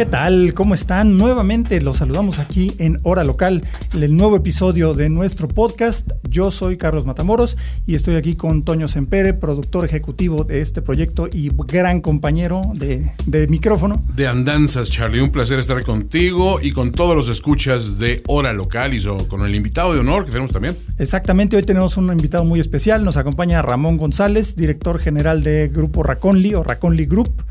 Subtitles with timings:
[0.00, 0.54] ¿Qué tal?
[0.54, 1.18] ¿Cómo están?
[1.18, 6.08] Nuevamente los saludamos aquí en Hora Local, el nuevo episodio de nuestro podcast.
[6.26, 11.28] Yo soy Carlos Matamoros y estoy aquí con Toño Sempere, productor ejecutivo de este proyecto
[11.30, 14.02] y gran compañero de, de micrófono.
[14.16, 15.20] De andanzas, Charlie.
[15.20, 19.54] Un placer estar contigo y con todos los escuchas de Hora Local y con el
[19.54, 20.78] invitado de honor que tenemos también.
[20.96, 23.04] Exactamente, hoy tenemos un invitado muy especial.
[23.04, 27.44] Nos acompaña Ramón González, director general de Grupo Raconli o Raconli Group.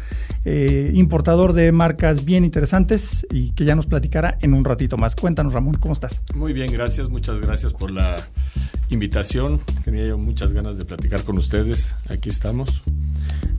[0.45, 5.15] Eh, importador de marcas bien interesantes y que ya nos platicará en un ratito más.
[5.15, 6.23] Cuéntanos, Ramón, ¿cómo estás?
[6.33, 8.17] Muy bien, gracias, muchas gracias por la
[8.89, 9.59] invitación.
[9.83, 11.95] Tenía yo muchas ganas de platicar con ustedes.
[12.09, 12.83] Aquí estamos.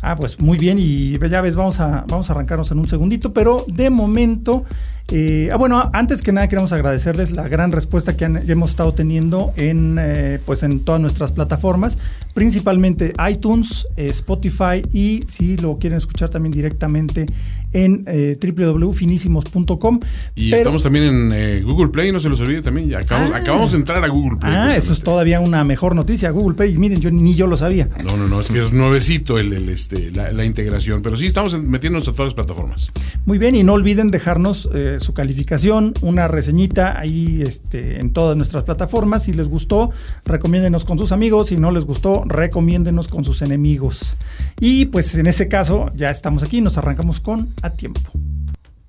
[0.02, 3.34] Ah, pues muy bien, y ya ves, vamos a, vamos a arrancarnos en un segundito,
[3.34, 4.64] pero de momento,
[5.12, 9.52] eh, ah, bueno, antes que nada queremos agradecerles la gran respuesta que, hemos estado teniendo
[9.56, 11.98] en, eh, pues en todas nuestras plataformas,
[12.32, 17.26] principalmente iTunes, eh, Spotify y si lo quieren escuchar también directamente
[17.72, 20.00] en eh, www.finísimos.com.
[20.34, 22.94] Y estamos también en eh, Google Play, no se los olvide también.
[22.94, 23.38] Acabamos, ah.
[23.38, 24.52] acabamos de entrar a Google Play.
[24.54, 26.76] Ah, eso es todavía una mejor noticia, Google Play.
[26.78, 27.88] Miren, yo ni yo lo sabía.
[28.04, 32.08] No, no, no, es que es nuevecito el, este, la, integración, pero sí estamos metiéndonos
[32.08, 32.90] a todas las plataformas.
[33.26, 38.36] Muy bien, y no olviden dejarnos eh, su calificación, una reseñita ahí este, en todas
[38.36, 39.24] nuestras plataformas.
[39.24, 39.90] Si les gustó,
[40.24, 41.48] recomiéndenos con sus amigos.
[41.48, 44.16] Si no les gustó, recomiéndenos con sus enemigos.
[44.58, 48.00] Y pues en ese caso, ya estamos aquí, nos arrancamos con a tiempo.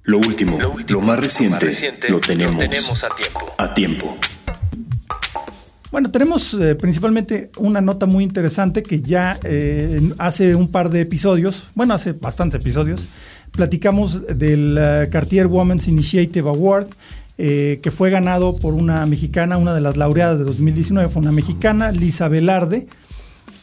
[0.04, 1.72] Lo último, lo, más reciente,
[2.10, 3.40] lo, tenemos a tiempo.
[3.58, 4.18] A tiempo.
[5.92, 11.02] Bueno, tenemos eh, principalmente una nota muy interesante que ya eh, hace un par de
[11.02, 13.06] episodios, bueno, hace bastantes episodios,
[13.52, 16.88] platicamos del eh, Cartier Women's Initiative Award,
[17.38, 21.92] que fue ganado por una mexicana, una de las laureadas de 2019, fue una mexicana,
[21.92, 22.86] Lisa Velarde,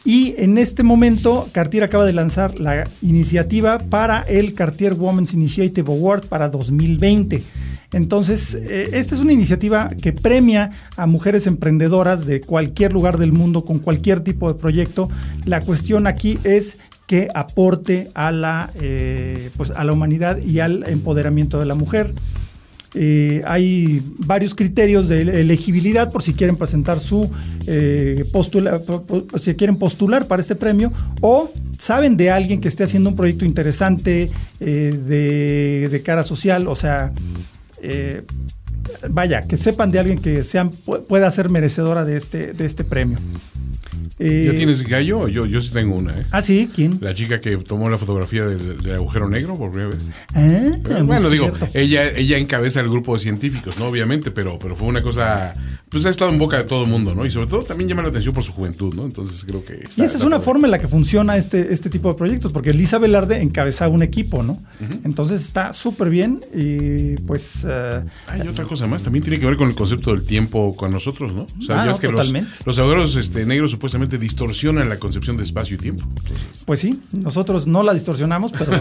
[0.05, 5.91] y en este momento, Cartier acaba de lanzar la iniciativa para el Cartier Women's Initiative
[5.91, 7.43] Award para 2020.
[7.91, 13.33] Entonces, eh, esta es una iniciativa que premia a mujeres emprendedoras de cualquier lugar del
[13.33, 15.09] mundo con cualquier tipo de proyecto.
[15.45, 16.77] La cuestión aquí es
[17.07, 22.13] que aporte a la, eh, pues a la humanidad y al empoderamiento de la mujer.
[22.95, 27.29] Eh, hay varios criterios de elegibilidad por si quieren presentar su
[27.67, 28.81] eh, postula,
[29.39, 30.91] si quieren postular para este premio
[31.21, 36.75] o saben de alguien que esté haciendo un proyecto interesante eh, de, cara social, o
[36.75, 37.13] sea,
[39.11, 43.19] vaya, que sepan de alguien que sean, pueda ser merecedora de este, de este premio.
[44.19, 45.29] Eh, ¿Ya tienes gallo?
[45.29, 46.11] Yo, yo sí tengo una.
[46.11, 46.23] ¿eh?
[46.31, 46.97] Ah, sí, ¿quién?
[46.99, 50.09] La chica que tomó la fotografía del, agujero negro por primera vez.
[50.33, 53.85] Ah, bueno, digo, ella, ella encabeza el grupo de científicos, ¿no?
[53.85, 55.55] Obviamente, pero, pero fue una cosa.
[55.89, 57.25] Pues ha estado en boca de todo el mundo, ¿no?
[57.25, 59.05] Y sobre todo también llama la atención por su juventud, ¿no?
[59.05, 59.87] Entonces creo que.
[59.95, 62.69] y esa es una forma en la que funciona este, este tipo de proyectos, porque
[62.69, 64.61] Elisa Velarde encabezaba un equipo, ¿no?
[65.03, 67.65] Entonces está súper bien y pues.
[67.67, 70.91] Eh, Hay otra cosa más, también tiene que ver con el concepto del tiempo con
[70.91, 71.47] nosotros, ¿no?
[71.59, 72.51] O sea, ah, que totalmente.
[72.65, 76.05] los, los agujeros este, negros supuestamente distorsionan la concepción de espacio y tiempo.
[76.65, 78.71] Pues sí, nosotros no la distorsionamos, pero,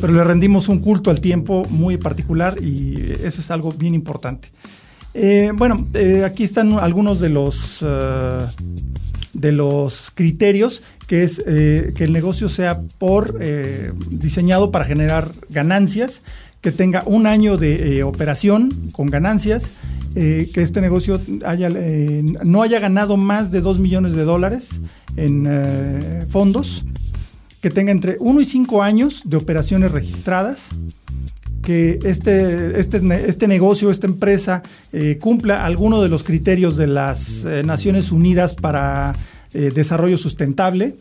[0.00, 4.50] pero le rendimos un culto al tiempo muy particular y eso es algo bien importante.
[5.20, 8.46] Eh, bueno, eh, aquí están algunos de los, eh,
[9.32, 13.40] de los criterios que es que el negocio sea por
[14.10, 16.22] diseñado para generar ganancias,
[16.60, 19.72] que tenga un año de operación con ganancias,
[20.14, 21.18] que este negocio
[22.44, 24.82] no haya ganado más de 2 millones de dólares
[25.16, 25.48] en
[26.28, 26.84] fondos,
[27.62, 30.74] que tenga entre 1 y 5 años de operaciones registradas,
[31.68, 34.62] que este, este, este negocio, esta empresa,
[35.20, 39.14] cumpla alguno de los criterios de las Naciones Unidas para
[39.52, 40.96] desarrollo sustentable,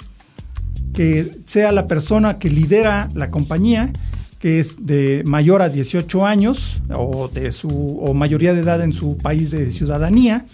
[0.93, 3.93] que sea la persona que lidera la compañía
[4.39, 7.69] que es de mayor a 18 años o de su
[8.01, 10.45] o mayoría de edad en su país de ciudadanía,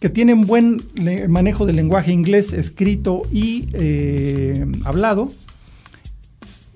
[0.00, 0.82] que tiene un buen
[1.28, 5.32] manejo del lenguaje inglés escrito y eh, hablado,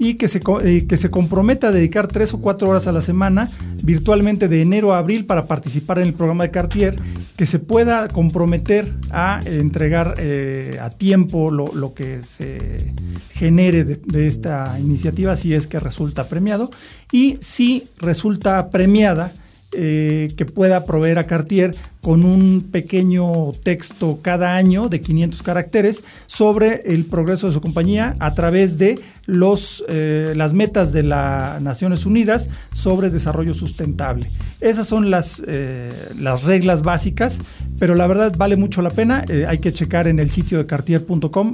[0.02, 3.02] y que se, eh, que se comprometa a dedicar tres o cuatro horas a la
[3.02, 3.50] semana
[3.82, 6.96] virtualmente de enero a abril para participar en el programa de Cartier,
[7.36, 12.94] que se pueda comprometer a entregar eh, a tiempo lo, que se
[13.28, 16.70] genere de, esta iniciativa si es que resulta premiado.
[17.12, 19.32] Y si resulta premiada
[19.72, 26.02] eh, que pueda proveer a Cartier con un pequeño texto cada año de 500 caracteres
[26.26, 31.62] sobre el progreso de su compañía a través de los, eh, las metas de las
[31.62, 34.30] Naciones Unidas sobre desarrollo sustentable.
[34.60, 37.40] Esas son las, eh, las reglas básicas,
[37.78, 39.24] pero la verdad vale mucho la pena.
[39.46, 41.52] hay que checar en el sitio de cartier.com,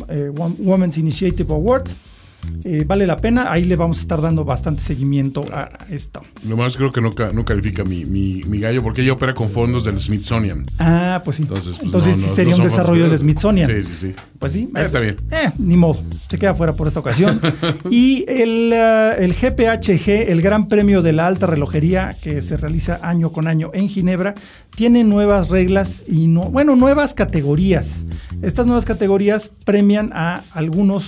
[0.61, 1.99] Women's Initiative Awards
[2.65, 3.51] eh, vale la pena.
[3.51, 6.23] Ahí le vamos a estar dando bastante seguimiento a esto.
[6.47, 9.85] Lo más creo que no, no califica mi, mi, gallo porque ella opera con fondos
[9.85, 10.67] del Smithsonian.
[10.79, 11.43] Ah, pues sí.
[11.43, 13.69] Entonces, pues sí sería un desarrollo del Smithsonian.
[13.69, 14.15] Sí, sí, sí.
[14.39, 14.69] Pues sí.
[14.75, 15.17] Está bien.
[15.31, 16.03] Eh, ni modo.
[16.29, 17.41] Se queda fuera por esta ocasión.
[17.91, 23.01] y el, uh, el GPHG, el Gran Premio de la Alta Relojería que se realiza
[23.03, 24.35] año con año en Ginebra,
[24.77, 28.05] tiene nuevas reglas y, no, bueno, nuevas categorías.
[28.43, 31.05] Estas nuevas categorías premian a algunos,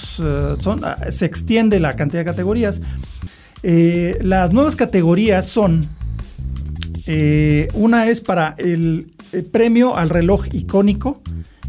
[0.60, 2.80] son, uh, se extiende la cantidad de categorías.
[3.62, 5.86] Eh, las nuevas categorías son,
[7.06, 9.12] eh, una es para el,
[9.52, 11.20] premio al reloj icónico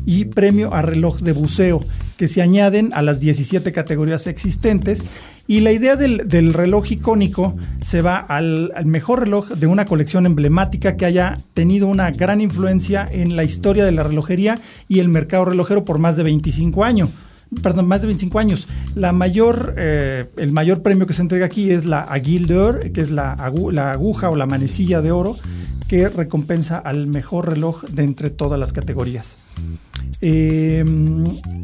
[0.06, 1.81] y premio al reloj de buceo,
[2.19, 5.06] que se añaden a las 17 categorías existentes.
[5.48, 10.98] Y la idea del, reloj icónico se va al, mejor reloj de una colección emblemática
[10.98, 15.45] que haya tenido una gran influencia en la historia de la relojería y el mercado
[15.45, 17.10] relojero por más de 25 años
[17.63, 18.68] perdón, más de 25 años.
[18.94, 23.01] La mayor, eh, el mayor premio que se entrega aquí es la Aguille d'Or, que
[23.01, 23.38] es la,
[23.71, 25.36] la aguja o la manecilla de oro,
[25.89, 29.38] que recompensa al mejor reloj de entre todas las categorías.
[30.21, 30.86] Eh,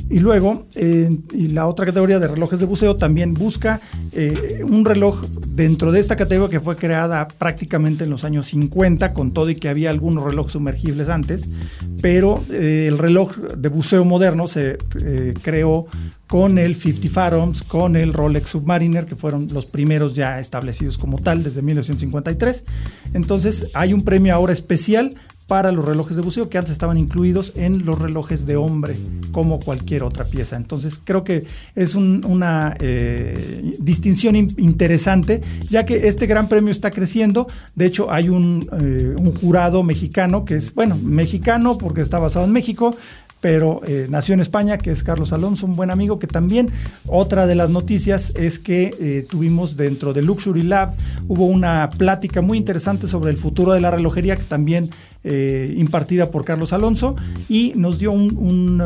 [0.10, 3.82] y luego, eh, y la otra categoría de relojes de buceo también busca
[4.14, 9.14] eh, un reloj dentro de esta categoría que fue creada prácticamente en los años 50,
[9.14, 11.48] con todo y que había algunos relojes sumergibles antes,
[12.02, 14.78] pero el reloj de buceo moderno se
[15.44, 15.88] creó
[16.28, 21.20] con el 50 Fathoms, con el Rolex Submariner, que fueron los primeros ya establecidos como
[21.20, 22.64] tal desde 1953.
[23.14, 25.16] Entonces hay un premio ahora especial
[25.48, 28.98] para los relojes de buceo que antes estaban incluidos en los relojes de hombre
[29.32, 30.56] como cualquier otra pieza.
[30.56, 31.46] Entonces creo que
[31.76, 37.48] es una eh, distinción interesante ya que este gran premio está creciendo.
[37.76, 42.46] De hecho hay un, eh, un jurado mexicano que es, bueno, mexicano porque está basado
[42.46, 42.96] en México,
[43.46, 46.72] pero eh, nació en España, que es Carlos Alonso, un buen amigo, que también
[47.06, 50.96] otra de las noticias es que eh, tuvimos dentro de Luxury Lab,
[51.28, 54.90] hubo una plática muy interesante sobre el futuro de la relojería, que también
[55.24, 58.82] eh, impartida por Carlos Alonso, y nos dio un,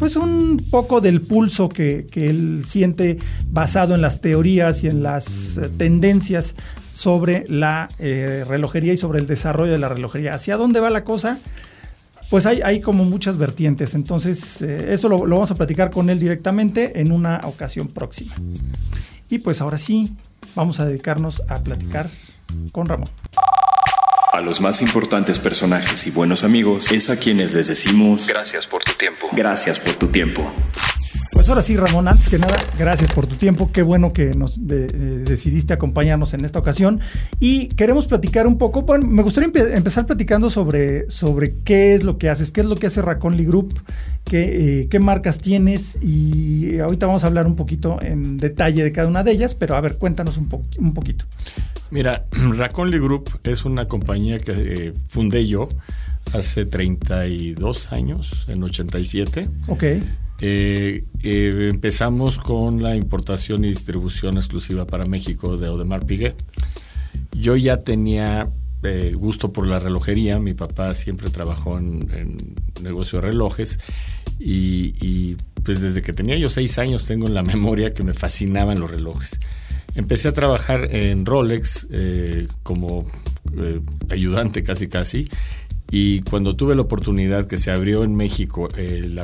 [0.00, 3.18] pues un poco del pulso que, que él siente
[3.52, 6.56] basado en las teorías y en las tendencias
[6.90, 10.34] sobre la relojería y sobre el desarrollo de la relojería.
[10.34, 11.38] ¿Hacia dónde va la cosa?
[12.30, 13.94] Pues hay, hay como muchas vertientes.
[13.94, 18.34] Entonces, eh, eso lo, lo, vamos a platicar con él directamente en una ocasión próxima.
[19.28, 20.14] Y pues ahora sí,
[20.54, 22.08] vamos a dedicarnos a platicar
[22.72, 23.08] con Ramón.
[24.32, 28.84] A los más importantes personajes y buenos amigos es a quienes les decimos gracias por
[28.84, 29.28] tu tiempo.
[29.32, 30.52] Gracias por tu tiempo.
[31.36, 33.70] Pues ahora sí, Ramón, antes que nada, gracias por tu tiempo.
[33.70, 36.98] Qué bueno que nos decidiste acompañarnos en esta ocasión.
[37.40, 38.82] Y queremos platicar un poco.
[38.82, 42.76] Bueno, me gustaría empezar platicando sobre, sobre qué es lo que haces, qué es lo
[42.76, 43.78] que hace Raconly Group,
[44.24, 45.98] qué, eh, qué marcas tienes.
[46.02, 49.76] Y ahorita vamos a hablar un poquito en detalle de cada una de ellas, pero
[49.76, 50.48] a ver, cuéntanos un,
[50.78, 51.26] un poquito.
[51.90, 55.68] Mira, Raconly Group es una compañía que eh, fundé yo
[56.32, 59.50] hace 32 años, en 87.
[59.68, 59.84] Ok.
[60.40, 66.36] Eh, eh, empezamos con la importación y distribución exclusiva para México de Audemars Piguet.
[67.32, 68.50] Yo ya tenía
[68.82, 73.80] eh, gusto por la relojería, mi papá siempre trabajó en, negocio de relojes
[74.38, 78.78] y, pues desde que tenía yo seis años tengo en la memoria que me fascinaban
[78.78, 79.40] los relojes.
[79.94, 81.88] Empecé a trabajar en Rolex
[82.62, 83.06] como
[84.10, 85.30] ayudante casi casi
[85.90, 89.20] y cuando tuve la oportunidad que se abrió en México el,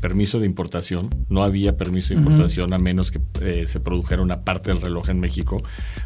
[0.00, 4.42] permiso de importación, no había permiso de importación a menos que eh, se produjera una
[4.42, 5.62] parte del reloj en México.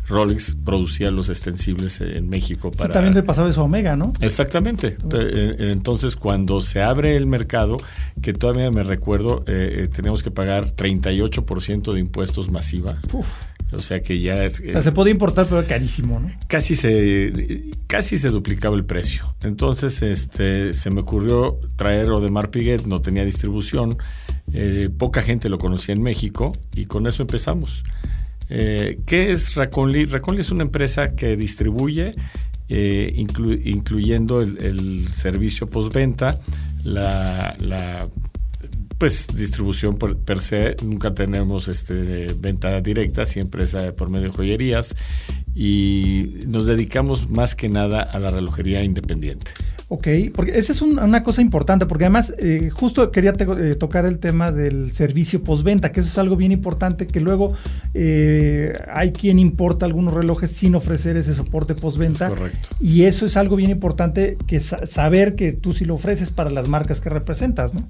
[0.08, 2.92] Rolex producía los extensibles en México para.
[2.92, 4.12] también le pasaba eso a Omega, ¿no?
[4.20, 4.96] Exactamente.
[5.12, 7.78] Eh, entonces, cuando se abre el mercado,
[8.20, 12.98] que todavía me recuerdo, eh, tenemos que pagar 38% de impuestos masiva.
[13.12, 14.60] Uf o sea que ya es.
[14.60, 16.30] O sea, se podía importar, pero carísimo, ¿no?
[16.46, 19.34] Casi se, casi se duplicaba el precio.
[19.42, 23.96] Entonces, este, se me ocurrió traer Odemar Piguet, no tenía distribución,
[24.52, 27.84] eh, poca gente lo conocía en México y con eso empezamos.
[28.50, 30.04] Eh, ¿Qué es Raconly?
[30.04, 32.14] Raconly es una empresa que distribuye
[32.74, 36.40] eh, incluyendo el, servicio postventa,
[36.84, 38.08] la, la
[39.02, 44.32] pues distribución por, per se, nunca tenemos este, venta directa, siempre es por medio de
[44.32, 44.94] joyerías
[45.56, 49.50] y nos dedicamos más que nada a la relojería independiente.
[49.88, 54.20] Ok, porque esa es una cosa importante, porque además eh, justo quería eh, tocar el
[54.20, 57.54] tema del servicio postventa, que eso es algo bien importante, que luego
[57.94, 62.28] eh, hay quien importa algunos relojes sin ofrecer ese soporte postventa.
[62.28, 62.68] Correcto.
[62.78, 66.68] Y eso es algo bien importante, que saber que tú sí lo ofreces para las
[66.68, 67.88] marcas que representas, ¿no?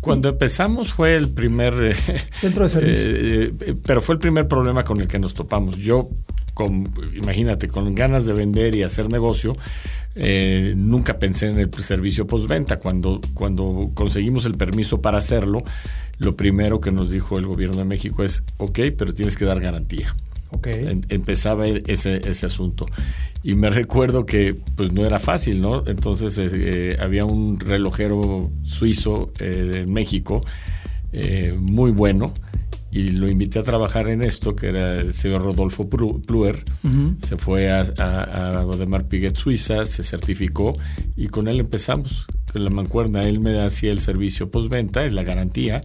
[0.00, 1.94] Cuando empezamos fue el primer...
[2.40, 3.76] Centro de servicio.
[3.84, 5.76] pero fue el primer problema con el que nos topamos.
[5.76, 6.10] Yo
[7.14, 9.56] imagínate, con ganas de vender y hacer negocio,
[10.14, 12.78] eh, nunca pensé en el servicio postventa.
[12.78, 15.62] Cuando, cuando conseguimos el permiso para hacerlo,
[16.18, 19.60] lo primero que nos dijo el gobierno de México es, ok, pero tienes que dar
[19.60, 20.14] garantía.
[20.52, 21.00] Okay.
[21.08, 22.86] empezaba ese, ese asunto.
[23.42, 25.86] Y me recuerdo que pues no era fácil, ¿no?
[25.86, 30.44] Entonces eh, eh, había un relojero suizo en México
[31.56, 32.32] muy bueno
[32.92, 36.64] y lo invité a trabajar en esto, que era el señor Rodolfo Pluer.
[37.22, 40.74] Se fue a, a, Piguet, Suiza, se certificó
[41.16, 42.26] y con él empezamos.
[42.52, 45.82] Con la mancuerna, él me hacía el servicio postventa, es la garantía,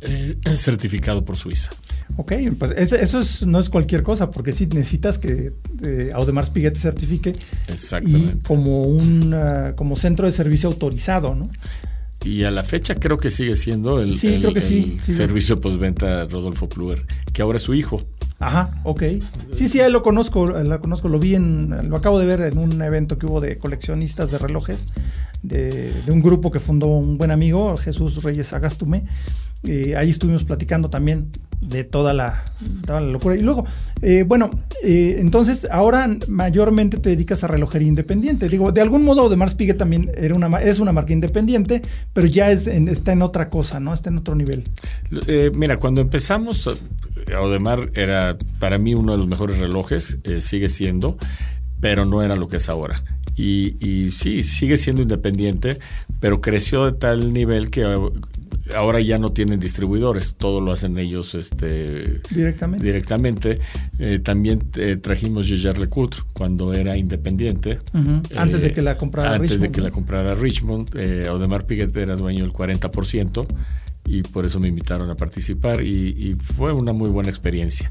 [0.00, 1.72] eh, certificado por Suiza.
[2.16, 6.80] Ok, pues eso no es cualquier cosa, porque sí necesitas que eh, Audemars Piguet te
[6.80, 7.34] certifique.
[7.68, 8.38] Exactamente.
[8.38, 9.34] Y como un
[9.76, 11.50] como centro de servicio autorizado, ¿no?
[12.24, 17.56] Y a la fecha creo que sigue siendo el, servicio postventa Rodolfo Pluer, que ahora
[17.56, 18.04] es su hijo.
[18.38, 19.02] Ajá, ok.
[19.52, 22.58] Sí, sí, él lo conozco, lo conozco, lo vi en, lo acabo de ver en
[22.58, 24.88] un evento que hubo de coleccionistas de relojes,
[25.42, 29.04] de, un grupo que fundó un buen amigo, Jesús Reyes Agastume.
[29.64, 32.44] Eh, ahí estuvimos platicando también de toda la,
[33.00, 33.36] locura.
[33.36, 33.64] Y luego,
[34.02, 34.50] eh, bueno,
[34.84, 38.50] eh, entonces ahora mayormente te dedicas a relojería independiente.
[38.50, 41.80] Digo, de algún modo Audemars Piguet también era una, es una marca independiente,
[42.12, 43.94] pero ya es está en otra cosa, ¿no?
[43.94, 44.64] Está en otro nivel.
[45.54, 46.68] mira, cuando empezamos,
[47.34, 51.16] Audemars era para mí uno de los mejores relojes, sigue siendo,
[51.80, 53.02] pero no era lo que es ahora.
[53.36, 55.78] Y, y, sí, sigue siendo independiente,
[56.20, 57.84] pero creció de tal nivel que
[58.74, 62.84] ahora ya no tienen distribuidores, todo lo hacen ellos este, directamente.
[62.84, 63.58] directamente.
[63.98, 67.80] Eh, también eh, trajimos Gégère Lecoultre cuando era independiente.
[68.36, 69.62] Antes de que la comprara antes Richmond.
[69.62, 70.96] de que la comprara Richmond.
[70.96, 73.46] Eh, Audemars Piguet era dueño del 40%
[74.06, 77.90] y por eso me invitaron a participar y, fue una muy buena experiencia.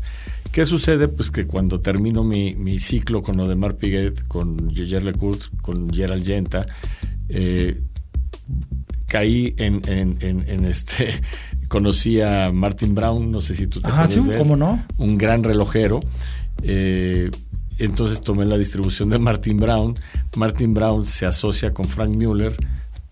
[0.52, 1.08] ¿Qué sucede?
[1.10, 6.26] Pues que cuando termino mi, mi ciclo con Audemars Piguet, con Gégère Lecoultre, con Gerald
[6.26, 6.66] Genta,
[7.28, 7.82] eh,
[9.08, 11.22] caí en, en, este,
[11.68, 14.84] conocí a Martin Brown, no sé si tú te acuerdas sí, ¿cómo no?
[14.98, 16.00] Un gran relojero.
[16.64, 17.30] Eh,
[17.80, 19.96] entonces tomé la distribución de Martin Brown.
[20.38, 22.56] Martin Brown se asocia con Frank Mueller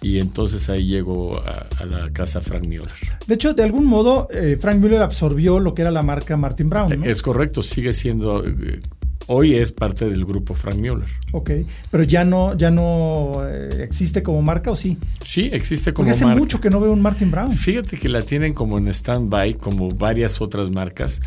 [0.03, 2.87] y entonces ahí llego a, la casa Frank Mueller.
[3.25, 6.69] De hecho, de algún modo, eh, Frank Mueller absorbió lo que era la marca Martin
[6.69, 7.03] Brown.
[7.03, 8.79] Es correcto, sigue siendo eh,
[9.27, 11.07] Hoy es parte del grupo Frank Mueller.
[11.31, 11.51] Ok,
[11.89, 14.97] pero ya no, ya no eh, existe como marca o sí?
[15.21, 17.51] Sí, existe como Porque hace mucho que no veo un Martin Brown.
[17.51, 21.21] Fíjate que la tienen como en stand-by, como varias otras marcas.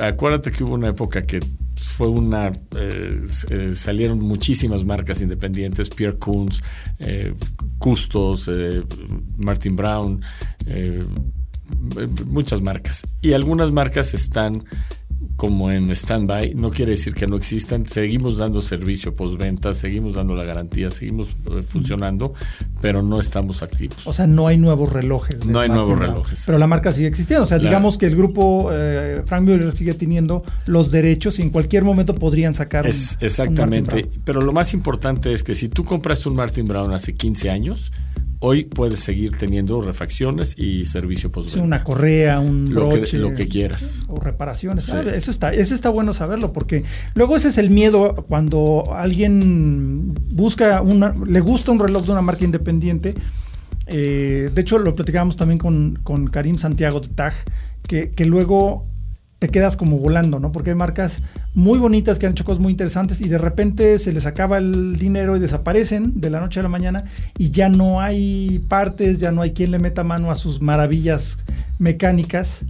[0.00, 1.40] Acuérdate que hubo una época que
[1.74, 2.52] fue una.
[2.76, 6.62] Eh, eh, salieron muchísimas marcas independientes: Pierre Coons,
[7.78, 8.48] Custos,
[9.36, 10.22] Martin Brown,
[12.26, 13.02] muchas marcas.
[13.20, 14.64] Y algunas marcas están
[15.42, 20.36] como en stand-by, no quiere decir que no existan, seguimos dando servicio postventa, seguimos dando
[20.36, 22.32] la garantía, seguimos eh, funcionando,
[22.80, 24.06] pero no estamos activos.
[24.06, 25.44] O sea, no hay nuevos relojes.
[25.44, 26.44] No hay nuevos relojes.
[26.46, 29.94] Pero la marca sigue existiendo, o sea, digamos que el grupo eh, Frank Mueller sigue
[29.94, 35.32] teniendo los derechos y en cualquier momento podrían sacar es, Exactamente, pero lo más importante
[35.32, 37.90] es que si tú compraste un Martin Brown hace 15 años,
[38.44, 41.64] hoy puedes seguir teniendo refacciones y servicio postventa.
[41.64, 44.02] una correa, un lo que, lo que quieras.
[44.08, 44.88] O reparaciones.
[44.88, 46.84] Eso está, eso está bueno saberlo, porque
[47.14, 52.22] luego ese es el miedo cuando alguien busca una, le gusta un reloj de una
[52.22, 53.14] marca independiente.
[53.86, 57.34] Eh, de hecho, lo platicábamos también con, con Karim Santiago de TAG,
[57.86, 58.86] que, que luego
[59.42, 60.52] te quedas como volando, ¿no?
[60.52, 61.20] Porque hay marcas
[61.52, 65.00] muy bonitas que han hecho cosas muy interesantes y de repente se les acaba el
[65.00, 67.06] dinero y desaparecen de la noche a la mañana
[67.36, 71.38] y ya no hay partes, ya no hay quien le meta mano a sus maravillas
[71.80, 72.66] mecánicas.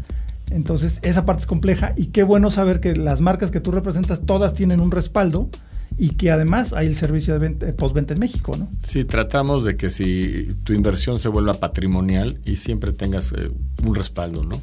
[0.50, 4.22] Entonces, esa parte es compleja y qué bueno saber que las marcas que tú representas
[4.24, 5.50] todas tienen un respaldo
[5.98, 8.66] y que además hay el servicio de eh, postventa en México, ¿no?
[8.78, 13.50] Sí, tratamos de que si tu inversión se vuelva patrimonial y siempre tengas eh,
[13.84, 14.58] un respaldo, ¿no?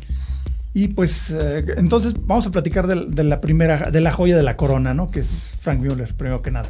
[0.74, 4.56] Y pues eh, entonces vamos a platicar de, la primera, de la joya de la
[4.56, 5.10] corona, ¿no?
[5.10, 6.70] Que es Frank Mueller, primero que nada.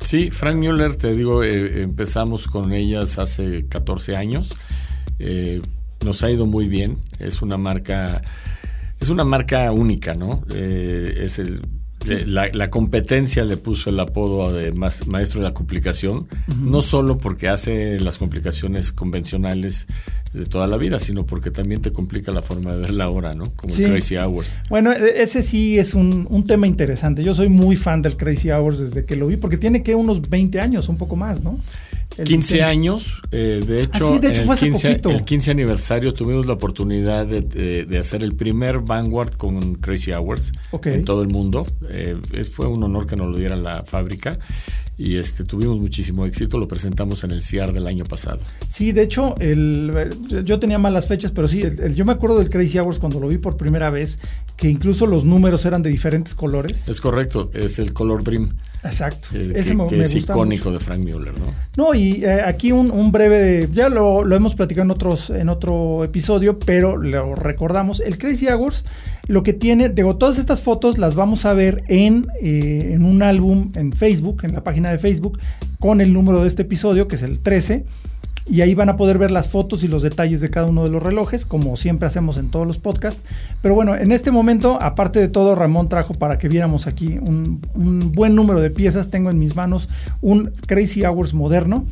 [0.00, 4.56] Sí, Frank Mueller, te digo, eh, empezamos con ellas hace 14 años.
[5.18, 5.62] Eh,
[6.04, 6.98] nos ha ido muy bien.
[7.18, 8.22] Es una marca,
[8.98, 10.42] es una marca única, ¿no?
[10.48, 11.62] Es el
[12.06, 16.26] la, competencia le puso el apodo de maestro de la complicación,
[16.62, 19.86] no solo porque hace las complicaciones convencionales
[20.32, 23.34] de toda la vida, sino porque también te complica la forma de ver la hora,
[23.34, 23.50] ¿no?
[23.56, 24.60] Como el Crazy Hours.
[24.68, 27.24] Bueno, e, ese sí es un, un, tema interesante.
[27.24, 30.28] Yo soy muy fan del Crazy Hours desde que lo vi, porque tiene que unos
[30.30, 31.58] 20 años, un poco más, ¿no?
[32.24, 38.22] 15 años, eh, de hecho, el, 15, el, 15, aniversario tuvimos la oportunidad de, hacer
[38.22, 40.52] el primer Vanguard con Crazy Hours
[40.84, 41.66] en todo el mundo.
[41.88, 42.16] Eh,
[42.50, 44.38] fue un honor que nos lo diera la fábrica
[45.00, 48.40] y este tuvimos muchísimo éxito, lo presentamos en el CIAR del año pasado.
[48.68, 51.62] Sí, de hecho, el, yo tenía malas fechas, pero sí,
[51.94, 54.18] yo me acuerdo del Crazy Hours cuando lo vi por primera vez,
[54.58, 56.86] que incluso los números eran de diferentes colores.
[56.86, 58.50] Es correcto, es el Color Dream.
[58.82, 59.28] Exacto.
[59.34, 61.52] Eh, Ese que, es icónico de Frank Mueller, ¿no?
[61.76, 66.04] No, y eh, aquí un, breve, ya lo, lo, hemos platicado en, otros, en otro
[66.04, 68.00] episodio, pero lo recordamos.
[68.00, 68.84] El Crazy Hours
[69.30, 73.22] lo que tiene, digo, todas estas fotos las vamos a ver en, eh, en un
[73.22, 75.38] álbum en Facebook, en la página de Facebook,
[75.78, 77.84] con el número de este episodio, que es el 13.
[78.50, 80.90] Y ahí van a poder ver las fotos y los detalles de cada uno de
[80.90, 83.22] los relojes, como siempre hacemos en todos los podcasts.
[83.62, 87.60] Pero bueno, en este momento, aparte de todo, Ramón trajo para que viéramos aquí un,
[88.12, 89.08] buen número de piezas.
[89.08, 89.88] Tengo en mis manos
[90.20, 91.86] un Crazy Hours moderno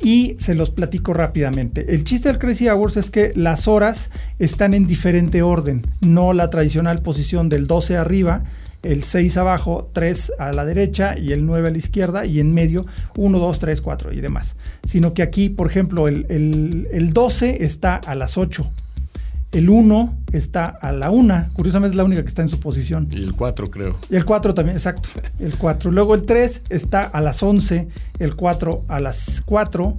[0.00, 1.94] y se los platico rápidamente.
[1.94, 6.50] El chiste del Crazy Hours es que las horas están en diferente orden, no la
[6.50, 8.42] tradicional posición del 12 arriba,
[8.82, 12.52] el 6 abajo, 3 a la derecha y el 9 a la izquierda y en
[12.54, 12.84] medio
[13.16, 14.56] 1, 2, 3, 4 y demás.
[14.84, 18.70] Sino que aquí, por ejemplo, el, el 12 está a las 8,
[19.52, 21.50] el 1 está a la 1.
[21.52, 23.08] Curiosamente es la única que está en su posición.
[23.12, 23.98] Y el 4 creo.
[24.08, 25.10] Y el 4 también, exacto.
[25.38, 25.90] El 4.
[25.90, 27.88] Luego el 3 está a las 11.
[28.18, 29.98] El 4 a las 4.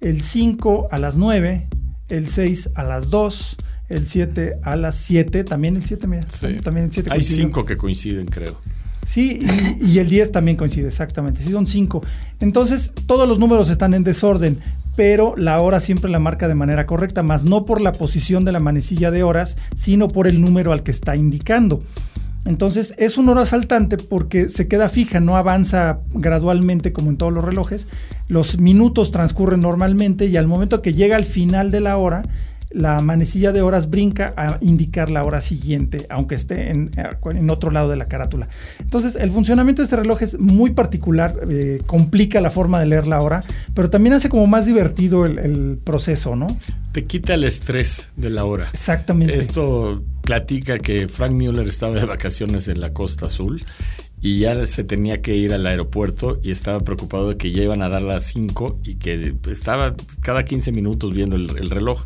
[0.00, 1.68] El 5 a las 9.
[2.08, 3.56] El 6 a las 2.
[3.88, 5.44] El 7 a las 7.
[5.44, 6.24] También el 7, mira.
[6.62, 8.60] También el 7 Hay 5 que coinciden, creo.
[9.04, 9.46] Sí,
[9.80, 11.40] y, y, el 10 también coincide, exactamente.
[11.40, 12.04] Sí, son 5.
[12.40, 14.60] Entonces, todos los números están en desorden
[14.96, 18.52] pero la hora siempre la marca de manera correcta, más no por la posición de
[18.52, 21.82] la manecilla de horas, sino por el número al que está indicando.
[22.46, 27.32] Entonces es una hora saltante porque se queda fija, no avanza gradualmente como en todos
[27.32, 27.88] los relojes.
[28.28, 32.24] Los minutos transcurren normalmente y al momento que llega al final de la hora,
[32.70, 37.70] la manecilla de horas brinca a indicar la hora siguiente, aunque esté en, en, otro
[37.70, 38.48] lado de la carátula.
[38.80, 43.06] Entonces, el funcionamiento de este reloj es muy particular, eh, complica la forma de leer
[43.06, 46.56] la hora, pero también hace como más divertido el, proceso, ¿no?
[46.92, 48.68] Te quita el estrés de la hora.
[48.72, 49.36] Exactamente.
[49.36, 53.62] Esto platica que Frank Mueller estaba de vacaciones en la Costa Azul
[54.20, 57.82] y ya se tenía que ir al aeropuerto y estaba preocupado de que ya iban
[57.82, 62.04] a dar las 5 y que estaba cada 15 minutos viendo el reloj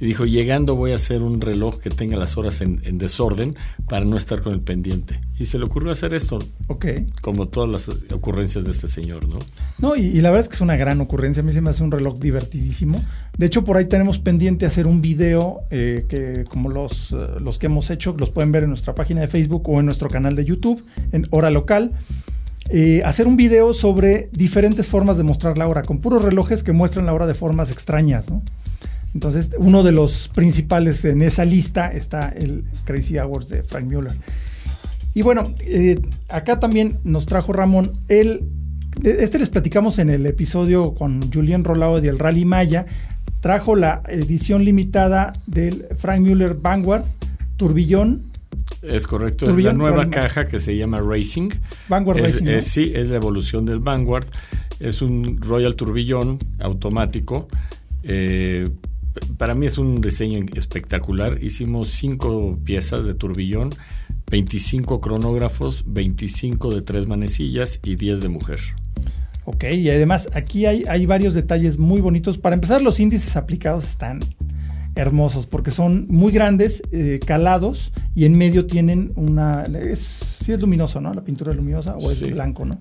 [0.00, 3.56] y dijo, llegando voy a hacer un reloj que tenga las horas en, desorden
[3.88, 5.20] para no estar con el pendiente.
[5.38, 6.38] Y se le ocurrió hacer esto.
[6.68, 6.86] Ok.
[7.20, 9.38] Como todas las ocurrencias de este señor, ¿no?
[9.78, 11.42] No, y, la verdad es que es una gran ocurrencia.
[11.42, 13.04] A mí se me hace un reloj divertidísimo.
[13.36, 17.58] De hecho, por ahí tenemos pendiente hacer un video eh, que, como los, eh, los
[17.58, 20.36] que hemos hecho, los pueden ver en nuestra página de Facebook o en nuestro canal
[20.36, 21.92] de YouTube, en Hora Local.
[22.70, 26.72] Eh, hacer un video sobre diferentes formas de mostrar la hora, con puros relojes que
[26.72, 28.42] muestran la hora de formas extrañas, ¿no?
[29.18, 34.14] Entonces, uno de los principales en esa lista está el Crazy Hours de Frank Mueller.
[35.12, 38.44] Y bueno, eh, acá también nos trajo Ramón el.
[39.02, 42.86] Este les platicamos en el episodio con Julián Rolao del Rally Maya.
[43.40, 47.02] Trajo la edición limitada del Frank Mueller Vanguard
[47.56, 48.22] Turbillón.
[48.82, 51.50] Es correcto, es la nueva caja que se llama Racing.
[51.88, 52.60] Vanguard Racing.
[52.60, 54.26] sí, es la evolución del Vanguard.
[54.78, 57.48] Es un Royal Turbillón automático.
[58.04, 58.68] Eh,
[59.36, 61.42] para mí es un diseño espectacular.
[61.42, 63.70] Hicimos cinco piezas de turbillón,
[64.30, 68.58] 25 cronógrafos, 25 de tres manecillas y 10 de mujer.
[69.44, 72.36] Ok, y además aquí hay, hay varios detalles muy bonitos.
[72.36, 74.20] Para empezar, los índices aplicados están
[74.98, 79.62] hermosos porque son muy grandes, eh, calados y en medio tienen una...
[79.62, 81.14] Es, sí es luminoso, ¿no?
[81.14, 82.76] La pintura es luminosa o es blanco, ¿no?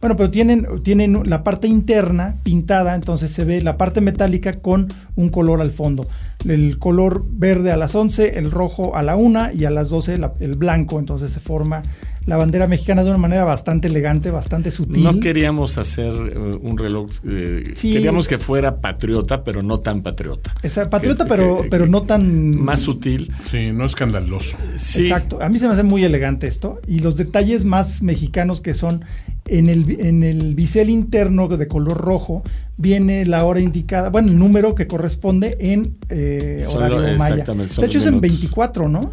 [0.00, 4.88] Bueno, pero tienen, tienen la parte interna pintada, entonces se ve la parte metálica con
[5.16, 6.06] un color al fondo.
[6.46, 10.18] El color verde a las 11, el rojo a la 1 y a las 12
[10.40, 11.82] el blanco, entonces se forma
[12.26, 15.02] la bandera mexicana de una manera bastante elegante, bastante sutil.
[15.02, 20.52] No queríamos hacer eh, un reloj, eh, queríamos que fuera patriota, pero no tan patriota.
[20.90, 22.58] patriota, pero, pero no tan...
[22.58, 23.32] Más sutil.
[23.42, 24.56] Sí, no escandaloso.
[24.72, 28.74] Exacto, a mí se me hace muy elegante esto y los detalles más mexicanos que
[28.74, 29.04] son
[29.46, 32.42] En el, en el bisel interno de color rojo
[32.76, 37.44] viene la hora indicada, bueno, el número que corresponde en eh, horario maya.
[37.44, 39.12] De hecho es en 24, ¿no?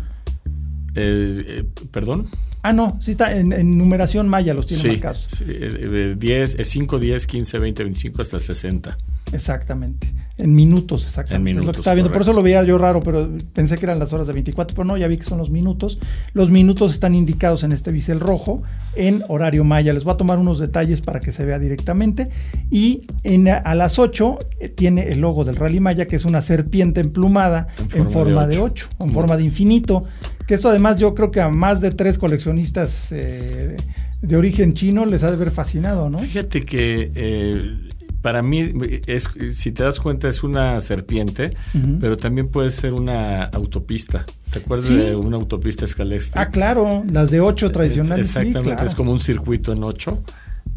[0.96, 2.28] Eh, eh, ¿Perdón?
[2.64, 5.28] Ah, no, sí está en, numeración maya, los tiene marcados.
[5.30, 8.98] Sí, 10, 5, 10, 15, 20, 25 hasta 60.
[9.34, 10.12] Exactamente.
[10.38, 11.60] En minutos, exactamente.
[11.60, 12.12] es lo que estaba viendo.
[12.12, 14.86] Por eso lo veía yo raro, pero pensé que eran las horas de 24, pero
[14.86, 16.00] no, ya vi que son los minutos.
[16.34, 18.64] Los minutos están indicados en este bisel rojo
[18.96, 19.94] en horario maya.
[19.94, 22.30] Les voy a tomar unos detalles para que se vea directamente.
[22.72, 26.42] Y en, a las 8 eh, tiene el logo del Rally Maya, que es una
[26.42, 30.06] serpiente emplumada en forma, de 8, en forma de infinito.
[30.52, 33.78] Que esto además yo creo que a más de tres coleccionistas eh,
[34.22, 36.18] de origen chino les ha de haber fascinado, ¿no?
[36.18, 37.78] Fíjate que eh,
[38.22, 38.74] para mí,
[39.08, 41.56] es, si te das cuenta, es una serpiente,
[42.02, 44.26] pero también puede ser una autopista.
[44.52, 46.42] ¿Te acuerdas de una autopista escalestre?
[46.42, 48.26] Ah, claro, las de ocho tradicionales.
[48.26, 50.22] exactamente, es como un circuito en ocho.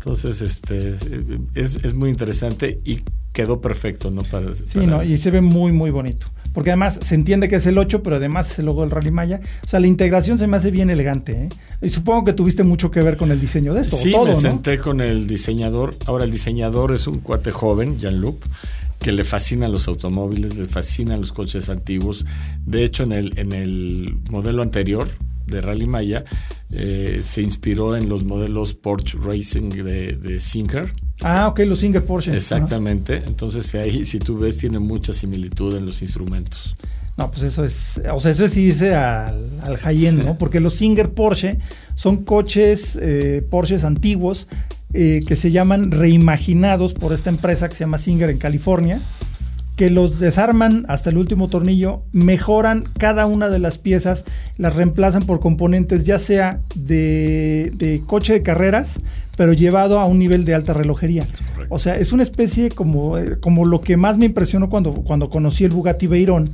[0.05, 0.95] Entonces, este
[1.55, 3.01] es, es muy interesante y
[3.33, 4.23] quedó perfecto, ¿no?
[4.23, 6.27] Para, sí, no, y se ve muy, muy bonito.
[6.53, 9.11] Porque además se entiende que es el 8, pero además es el logo del Rally
[9.11, 9.41] Maya.
[9.65, 11.33] O sea, la integración se me hace bien elegante.
[11.33, 11.49] ¿eh?
[11.81, 13.97] Y supongo que tuviste mucho que ver con el diseño de esto.
[13.97, 15.97] Sí, me senté con el diseñador.
[16.05, 18.45] Ahora, el diseñador es un cuate joven, Jean-Luc,
[19.01, 22.27] que le fascinan los automóviles, le fascinan los coches antiguos.
[22.67, 25.09] De hecho, en el, en el modelo anterior,
[25.47, 26.25] de Rally Maya
[26.71, 30.93] eh, se inspiró en los modelos Porsche Racing de, de Singer.
[31.23, 32.37] Ah, ok, los Singer Porsche.
[32.37, 33.23] Exactamente.
[33.27, 36.77] Entonces ahí, si tú ves, tiene mucha similitud en los instrumentos.
[37.17, 40.37] No, pues eso es, o sea, eso es irse al, al high-end, ¿no?
[40.37, 41.59] Porque los Singer Porsche
[41.95, 44.49] son coches eh, Porsches antiguos
[44.93, 49.01] eh, que se llaman reimaginados por esta empresa que se llama Singer en California
[49.77, 54.25] que los desarman hasta el último tornillo, mejoran cada una de las piezas,
[54.57, 59.01] las reemplazan por componentes ya sea de, coche de carreras,
[59.37, 61.27] pero llevado a un nivel de alta relojería.
[61.71, 65.29] O sea, es una especie como, eh, como lo que más me impresionó cuando, cuando
[65.29, 66.51] conocí el Bugatti Veyron,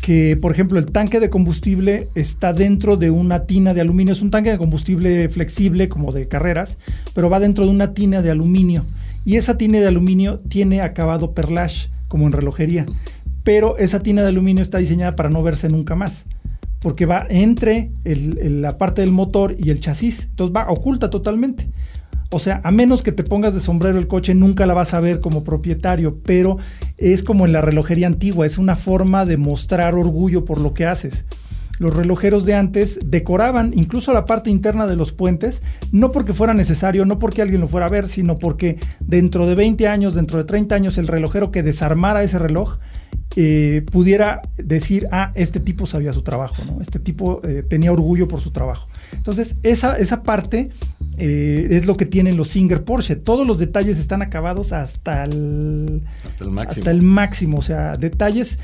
[0.00, 4.22] que por ejemplo el tanque de combustible está dentro de una tina de aluminio, es
[4.22, 6.78] un tanque de combustible flexible como de carreras,
[7.14, 8.84] pero va dentro de una tina de aluminio.
[9.24, 12.84] Y esa tina de aluminio tiene acabado perlage como en relojería.
[13.44, 16.26] Pero esa tina de aluminio está diseñada para no verse nunca más,
[16.80, 21.70] porque va entre la parte del motor y el chasis, entonces va oculta totalmente.
[22.32, 25.00] O sea, a menos que te pongas de sombrero el coche, nunca la vas a
[25.00, 26.58] ver como propietario, pero
[26.98, 30.86] es como en la relojería antigua, es una forma de mostrar orgullo por lo que
[30.86, 31.24] haces
[31.80, 35.62] los relojeros de antes decoraban incluso la parte interna de los puentes,
[35.92, 39.54] no porque fuera necesario, no porque alguien lo fuera a ver, sino porque dentro de
[39.54, 42.76] 20 años, dentro de 30 años, el relojero que desarmara ese reloj
[43.34, 46.82] eh, pudiera decir, ah, este tipo sabía su trabajo, ¿no?
[46.82, 48.88] Este tipo eh, tenía orgullo por su trabajo.
[49.12, 50.68] Entonces, esa, esa parte
[51.16, 53.16] eh, es lo que tienen los Singer Porsche.
[53.16, 56.82] Todos los detalles están acabados hasta el, hasta el máximo.
[56.82, 57.58] Hasta el máximo.
[57.58, 58.58] O sea, detalles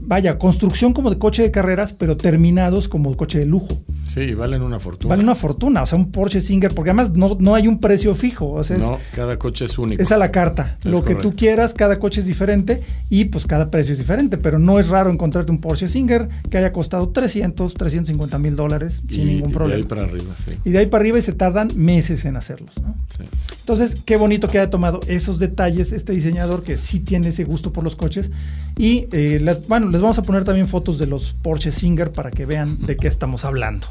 [0.00, 3.82] vaya, construcción como de coche de carreras, pero terminados como coche de lujo.
[4.08, 5.10] Sí, valen una fortuna.
[5.10, 8.14] Valen una fortuna, o sea, un Porsche Singer, porque además no, no hay un precio
[8.14, 8.50] fijo.
[8.52, 10.02] O sea, no, cada coche es único.
[10.02, 10.78] Es a la carta.
[10.82, 14.58] Lo que tú quieras, cada coche es diferente y pues cada precio es diferente, pero
[14.58, 19.26] no es raro encontrarte un Porsche Singer que haya costado 300, 350 mil dólares sin
[19.26, 19.78] ningún problema.
[19.78, 20.58] Y de ahí para arriba, sí.
[20.64, 22.96] Y de ahí para arriba y se tardan meses en hacerlos, ¿no?
[23.16, 23.24] Sí.
[23.60, 27.72] Entonces, qué bonito que haya tomado esos detalles este diseñador que sí tiene ese gusto
[27.72, 28.30] por los coches.
[28.76, 32.46] Y eh, bueno, les vamos a poner también fotos de los Porsche Singer para que
[32.46, 33.88] vean de qué estamos hablando.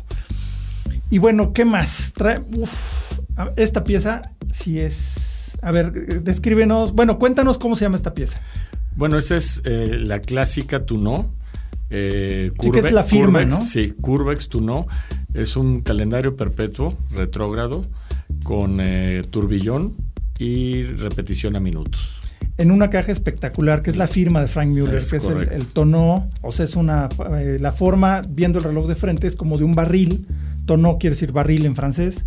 [1.10, 2.14] Y bueno, ¿qué más?
[2.16, 2.42] Trae,
[3.56, 5.58] esta pieza sí es...
[5.62, 8.40] A ver, descríbenos, bueno, cuéntanos cómo se llama esta pieza.
[8.96, 11.34] Bueno, esta es eh, la clásica Tuno.
[11.90, 13.64] Eh, sí, que es la firma, ¿no?
[13.64, 14.88] Sí, Curvex Tuno.
[15.34, 17.86] Es un calendario perpetuo, retrógrado
[18.44, 19.96] con eh, turbillón
[20.38, 22.22] y repetición a minutos.
[22.58, 26.28] En una caja espectacular, que es la firma de Frank Mueller, que es el, tono,
[26.42, 27.08] o sea, es una,
[27.40, 30.26] eh, la forma, viendo el reloj de frente, es como de un barril,
[30.68, 32.26] tono quiere decir barril en francés,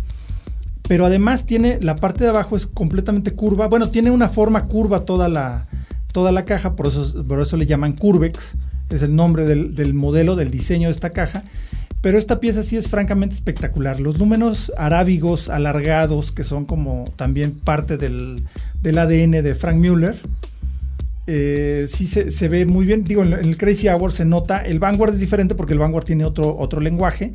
[0.89, 5.05] pero además tiene, la parte de abajo es completamente curva, bueno, tiene una forma curva
[5.05, 5.67] toda la,
[6.11, 8.55] toda la caja, por eso, por eso le llaman Curvex,
[8.89, 11.43] es el nombre del, del modelo, del diseño de esta caja,
[12.01, 13.99] pero esta pieza sí es francamente espectacular.
[13.99, 18.43] Los números arábigos alargados, que son como también parte del,
[18.83, 20.15] ADN de Frank Mueller,
[21.27, 23.03] eh, sí se, ve muy bien.
[23.03, 24.57] Digo, en el Crazy Hour se nota.
[24.57, 27.33] El Vanguard es diferente porque el Vanguard tiene otro, otro lenguaje.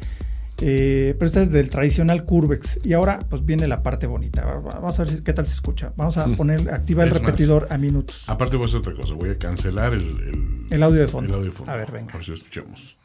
[0.58, 2.80] Eh, pero este es del tradicional Curvex.
[2.84, 4.44] Y ahora, pues viene la parte bonita.
[4.44, 5.92] Vamos a ver qué tal se escucha.
[5.96, 8.28] Vamos a poner, activa el repetidor a minutos.
[8.28, 9.14] Aparte, voy a hacer otra cosa.
[9.14, 11.28] Voy a cancelar el, el, audio de fondo.
[11.28, 11.72] El audio de fondo.
[11.72, 12.12] A ver, venga.
[12.12, 12.96] A ver si escuchamos.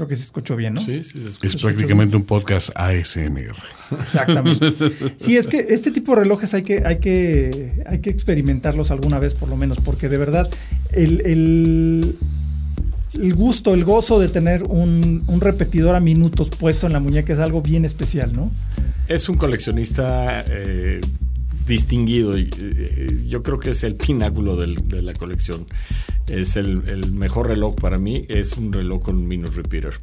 [0.00, 0.80] Creo que se escuchó bien, ¿no?
[0.80, 1.46] Sí, sí, se escuchó.
[1.46, 3.54] Es prácticamente un podcast ASMR.
[4.00, 4.72] Exactamente.
[5.18, 9.18] Sí, es que este tipo de relojes hay que, hay que, hay que experimentarlos alguna
[9.18, 10.48] vez por lo menos, porque de verdad
[10.92, 12.16] el, el,
[13.12, 17.34] el gusto, el gozo de tener un, un, repetidor a minutos puesto en la muñeca
[17.34, 18.50] es algo bien especial, ¿no?
[19.06, 21.02] Es un coleccionista eh,
[21.66, 22.38] distinguido.
[22.38, 25.66] Eh, yo creo que es el pináculo de la colección.
[26.30, 29.94] Es el, mejor reloj para mí, es un reloj con minute repeater.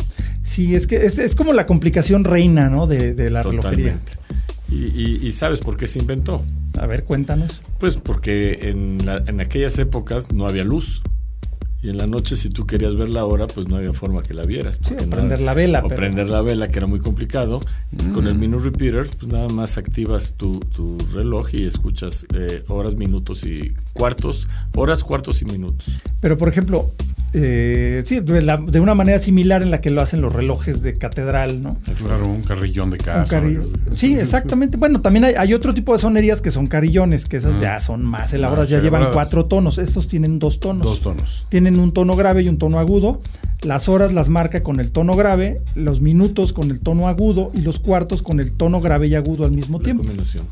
[0.43, 2.85] Sí, es que es, como la complicación reina, ¿no?
[2.85, 3.97] De, la relojería.
[4.69, 6.43] Y, y, sabes por qué se inventó?
[6.77, 7.61] A ver, cuéntanos.
[7.79, 11.01] Pues porque en, en aquellas épocas no había luz.
[11.81, 14.33] Y en la noche, si tú querías ver la hora, pues no había forma que
[14.33, 14.79] la vieras.
[14.81, 15.81] Sí, o prender la vela.
[15.85, 17.61] O prender la vela, que era muy complicado.
[18.13, 18.39] con el mm.
[18.39, 23.75] Minute Repeater, pues nada más activas tu, tu reloj y escuchas eh, horas, minutos y
[23.93, 25.99] cuartos, horas, cuartos y minutos.
[26.19, 26.91] Pero, por ejemplo,
[27.33, 31.61] eh, sí, de, una manera similar en la que lo hacen los relojes de catedral,
[31.61, 31.77] ¿no?
[31.89, 33.41] Es claro, un carrillón de casa.
[33.93, 34.77] sí, exactamente.
[34.77, 38.33] Bueno, también hay, otro tipo de sonerías que son carrillones, que esas ya son más
[38.33, 39.77] elaboradas, ya llevan cuatro tonos.
[39.77, 40.85] Estos tienen dos tonos.
[40.85, 41.47] Dos tonos.
[41.49, 43.21] Tienen un tono grave y un tono agudo.
[43.63, 47.61] Las horas las marca con el tono grave, los minutos con el tono agudo y
[47.61, 50.03] los cuartos con el tono grave y agudo al mismo tiempo.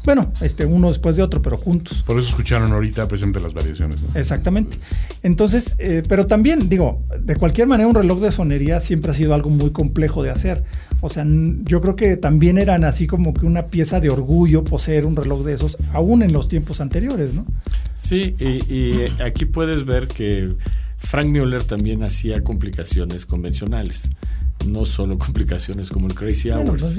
[0.03, 2.03] Bueno, este uno después de otro, pero juntos.
[2.05, 3.99] Por eso escucharon ahorita presente las variaciones.
[4.15, 4.77] Exactamente.
[5.21, 9.33] Entonces, eh, pero también digo, de cualquier manera un reloj de sonería siempre ha sido
[9.33, 10.63] algo muy complejo de hacer.
[11.01, 11.25] O sea,
[11.63, 15.43] yo creo que también eran así como que una pieza de orgullo poseer un reloj
[15.43, 17.45] de esos, aún en los tiempos anteriores, ¿no?
[17.95, 20.55] Sí, y aquí puedes ver que
[20.97, 24.09] Frank Mueller también hacía complicaciones convencionales,
[24.65, 26.97] no solo complicaciones como el Crazy Hours.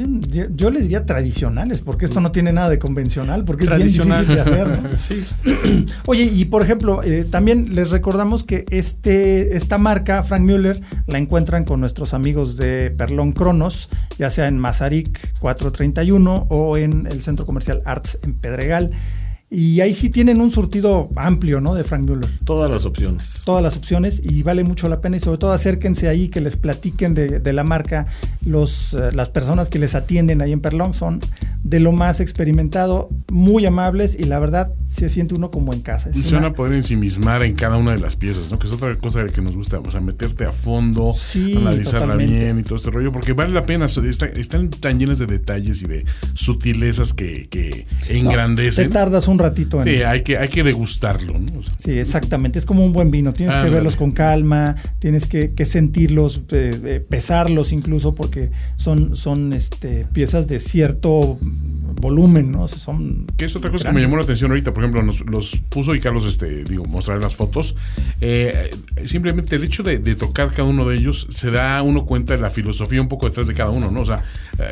[0.54, 4.26] yo le diría tradicionales, porque esto no tiene nada de convencional, porque es bien difícil
[4.26, 4.90] de hacer.
[4.96, 5.24] sí.
[6.06, 11.18] Oye, y por ejemplo, eh, también les recordamos que este, esta marca, Frank Mueller, la
[11.18, 17.22] encuentran con nuestros amigos de Perlón Cronos, ya sea en Mazarik 431 o en el
[17.22, 18.92] centro comercial Arts en Pedregal.
[19.48, 21.74] Y ahí sí tienen un surtido amplio, ¿no?
[21.74, 22.28] De Frank Mueller.
[22.44, 23.42] Todas las opciones.
[23.44, 26.56] Todas las opciones y vale mucho la pena y sobre todo acérquense ahí, que les
[26.56, 28.06] platiquen de, la marca.
[28.44, 31.20] Los, eh, las personas que les atienden ahí en Perlón son
[31.62, 36.10] de lo más experimentado, muy amables y la verdad se siente uno como en casa.
[36.14, 38.58] y se van a poder ensimismar en cada una de las piezas, ¿no?
[38.58, 41.12] Que es otra cosa que nos gusta, o sea, meterte a fondo,
[41.56, 45.82] analizarla bien y todo este rollo, porque vale la pena, están tan llenas de detalles
[45.82, 48.88] y de sutilezas que, que engrandecen.
[48.88, 49.78] te tardas un ratito.
[49.78, 49.84] En...
[49.84, 51.38] Sí, hay que, hay que degustarlo.
[51.38, 51.60] ¿no?
[51.76, 52.58] sí, exactamente.
[52.58, 53.32] Es como un buen vino.
[53.32, 59.52] Tienes que verlos con calma, tienes que, sentirlos, eh, eh, pesarlos incluso, porque son, son
[59.52, 61.38] este, piezas de cierto
[62.00, 62.68] volumen, ¿no?
[62.68, 65.56] Son que es otra cosa que me llamó la atención ahorita, por ejemplo, nos los
[65.68, 67.76] puso y Carlos, este, digo, mostrar las fotos.
[68.20, 68.70] Eh,
[69.04, 72.50] simplemente el hecho de, tocar cada uno de ellos se da uno cuenta de la
[72.50, 74.00] filosofía un poco detrás de cada uno, ¿no?
[74.00, 74.22] O sea,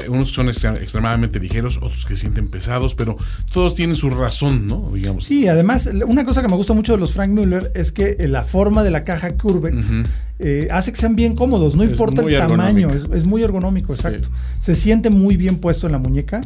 [0.09, 3.17] unos son extremadamente ligeros, otros que sienten pesados, pero
[3.53, 4.91] todos tienen su razón ¿no?
[4.93, 5.25] Digamos.
[5.25, 8.29] Sí, además, una cosa que me gusta mucho de los Frank Mueller es que eh,
[8.29, 9.93] la forma de la caja Curvex
[10.39, 14.29] eh, hace que sean bien cómodos, no importa el tamaño, es, muy ergonómico, exacto.
[14.61, 16.41] Se siente muy bien puesto en la muñeca.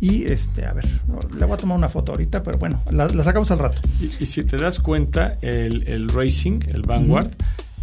[0.00, 0.84] Y este, a ver,
[1.38, 3.80] le voy a tomar una foto ahorita, pero bueno, la, sacamos al rato.
[4.20, 7.30] Y, si te das cuenta, el, Racing, el Vanguard,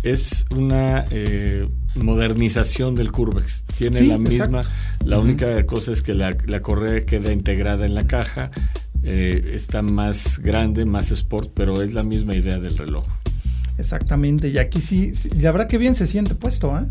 [0.03, 3.63] es una eh, modernización del Curvex.
[3.77, 4.61] Tiene la misma,
[5.03, 8.51] la única cosa es que la, la correa queda integrada en la caja,
[9.03, 13.05] eh, está más grande, más sport, pero es la misma idea del reloj.
[13.77, 16.85] Exactamente, y aquí sí, la verdad que bien se siente puesto, ¿eh?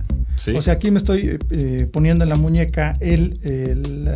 [0.57, 4.09] O sea, aquí me estoy eh, poniendo en la muñeca el, el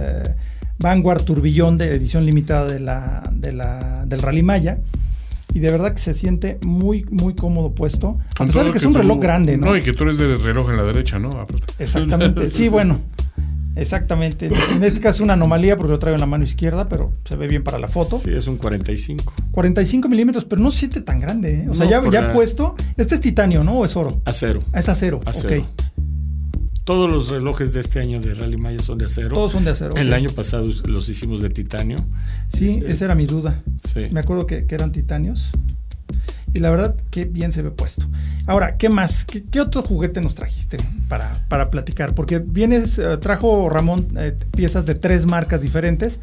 [0.79, 4.79] Vanguard Turbillón de edición limitada de la, de la, del Rally Maya
[5.55, 8.19] y de verdad que se siente muy, muy cómodo puesto.
[8.39, 9.67] A pesar de que, es un reloj grande, ¿no?
[9.67, 11.47] No, y que tú eres de reloj en la derecha, ¿no?
[11.79, 12.51] Exactamente.
[12.51, 13.01] Sí, bueno.
[13.77, 14.47] Exactamente.
[14.47, 17.37] En este caso es una anomalía porque lo traigo en la mano izquierda, pero se
[17.37, 18.19] ve bien para la foto.
[18.19, 19.35] Sí, es un 45.
[19.51, 21.63] 45 milímetros, pero no se siente tan grande.
[21.63, 21.67] ¿eh?
[21.69, 22.77] O sea, ya, ya puesto.
[22.97, 23.79] Este es titanio, ¿no?
[23.79, 24.21] ¿O es oro?
[24.25, 24.61] Acero.
[24.73, 25.21] Ah, es acero.
[25.25, 25.67] acero.
[26.85, 29.35] Todos los relojes de este año de Rally Maya son de acero.
[29.35, 29.97] Todos son de acero.
[29.97, 31.97] El año pasado los hicimos de titanio.
[32.49, 33.63] Sí, esa era mi duda.
[33.83, 34.03] Sí.
[34.11, 35.51] Me acuerdo que, eran titanios.
[36.53, 38.07] Y la verdad, qué bien se ve puesto.
[38.47, 39.25] Ahora, ¿qué más?
[39.25, 42.15] ¿Qué, otro juguete nos trajiste para, para platicar?
[42.15, 46.21] Porque vienes, eh, trajo Ramón eh, piezas de tres marcas diferentes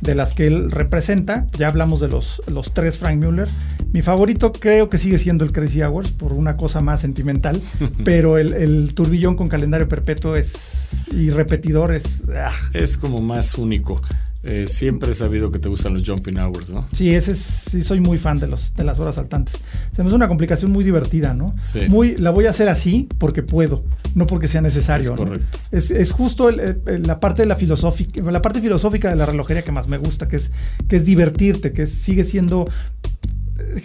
[0.00, 1.46] de las que él representa.
[1.58, 3.48] Ya hablamos de los, los tres Frank Mueller.
[3.92, 7.60] Mi favorito creo que sigue siendo el Crazy Hours por una cosa más sentimental,
[8.04, 12.24] pero el, turbillón con calendario perpetuo es y repetidor es...
[12.34, 12.52] Ah.
[12.72, 14.00] Es como más único.
[14.42, 16.86] Eh, siempre he sabido que te gustan los jumping hours, ¿no?
[16.92, 19.56] Sí, ese sí soy muy fan de los de las horas saltantes.
[19.92, 21.54] Se me hace una complicación muy divertida, ¿no?
[21.60, 21.80] Sí.
[21.88, 25.10] Muy, la voy a hacer así porque puedo, no porque sea necesario.
[25.10, 25.58] Es correcto.
[25.70, 29.88] Es, justo la parte de la filosófica, la parte filosófica de la relojería que más
[29.88, 30.52] me gusta, que es
[30.88, 32.66] que es divertirte, que sigue siendo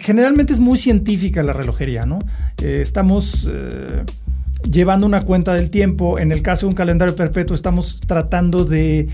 [0.00, 2.20] generalmente es muy científica la relojería, ¿no?
[2.62, 4.04] Eh, estamos eh,
[4.70, 6.18] llevando una cuenta del tiempo.
[6.18, 9.08] En el caso de un calendario perpetuo estamos tratando de,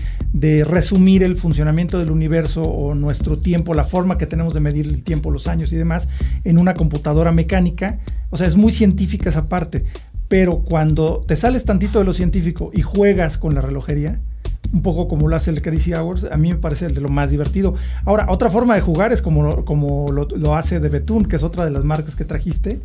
[0.65, 5.03] resumir el funcionamiento del universo o nuestro tiempo, la forma que tenemos de medir el
[5.03, 6.09] tiempo, los años y demás,
[6.43, 7.99] en una computadora mecánica.
[8.29, 9.85] O sea, es muy científica esa parte.
[10.27, 14.19] Pero cuando te sales tantito de lo científico y juegas con la relojería,
[14.71, 17.09] un poco como lo hace el Crazy Hours, a mí me parece el de lo
[17.09, 17.75] más divertido.
[18.05, 21.43] Ahora, otra forma de jugar es como, como lo, lo hace de Betún, que es
[21.43, 22.81] otra de las marcas que trajiste,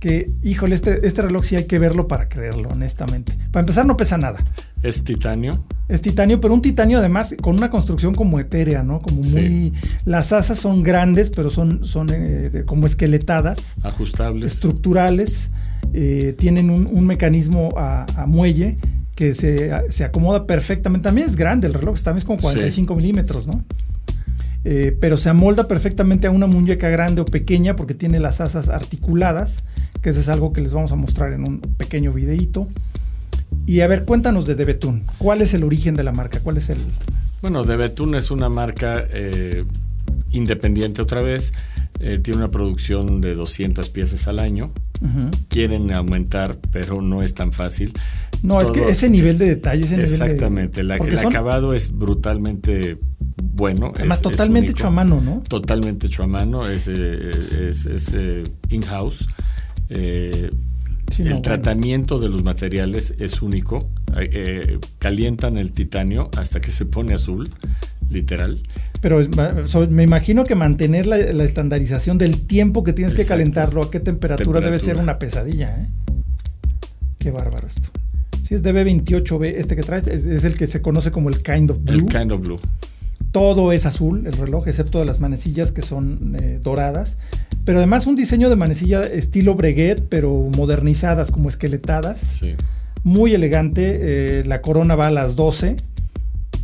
[0.00, 3.32] que, híjole, este, este reloj sí hay que verlo para creerlo, honestamente.
[3.50, 4.44] Para empezar, no pesa nada.
[4.82, 5.64] ¿Es titanio?
[5.88, 9.00] Es titanio, pero un titanio además con una construcción como etérea, ¿no?
[9.00, 9.72] Como muy...
[10.04, 13.76] Las asas son grandes, pero son, son eh, como esqueletadas.
[13.82, 14.52] Ajustables.
[14.52, 15.50] Estructurales.
[15.92, 18.76] Eh, tienen un, mecanismo a, muelle
[19.14, 19.72] que se,
[20.04, 21.04] acomoda perfectamente.
[21.04, 23.64] También es grande el reloj, también es como 45 milímetros, ¿no?
[24.68, 28.68] Eh, pero se amolda perfectamente a una muñeca grande o pequeña porque tiene las asas
[28.68, 29.62] articuladas,
[30.02, 32.66] que eso es algo que les vamos a mostrar en un pequeño videíto.
[33.64, 35.04] Y a ver, cuéntanos de Debetun.
[35.18, 36.40] ¿Cuál es el origen de la marca?
[36.40, 36.78] ¿Cuál es el...?
[37.42, 39.64] Bueno, Debetun es una marca eh,
[40.32, 41.52] independiente otra vez.
[42.00, 44.72] Eh, tiene una producción de 200 piezas al año.
[45.48, 47.92] Quieren aumentar, pero no es tan fácil.
[48.46, 52.98] No, es que ese nivel de detalle, ese Exactamente, nivel de, el acabado es brutalmente
[53.36, 53.92] bueno.
[53.96, 55.42] Además, totalmente hecho a mano, ¿no?
[55.48, 59.26] Totalmente hecho a mano, es, eh, es, eh, in-house.
[59.88, 60.50] Eh,
[61.18, 63.90] el tratamiento de los materiales es único.
[64.98, 67.50] calientan el titanio hasta que se pone azul,
[68.10, 68.60] literal.
[69.00, 69.20] Pero
[69.88, 74.60] me imagino que mantener la, estandarización del tiempo que tienes que calentarlo, a qué temperatura,
[74.60, 75.80] debe ser una pesadilla.
[75.80, 75.88] ¿eh?
[77.18, 77.90] Qué bárbaro esto.
[78.46, 81.82] Si es DB28B, este que traes, es, el que se conoce como el Kind of
[81.82, 81.94] Blue.
[81.94, 82.60] El Kind of Blue.
[83.32, 87.18] Todo es azul, el reloj, excepto de las manecillas que son eh, doradas.
[87.64, 92.20] Pero además un diseño de manecilla estilo Breguet, pero modernizadas, como esqueletadas.
[92.20, 92.54] Sí.
[93.02, 93.98] Muy elegante.
[94.00, 95.74] Eh, la corona va a las 12.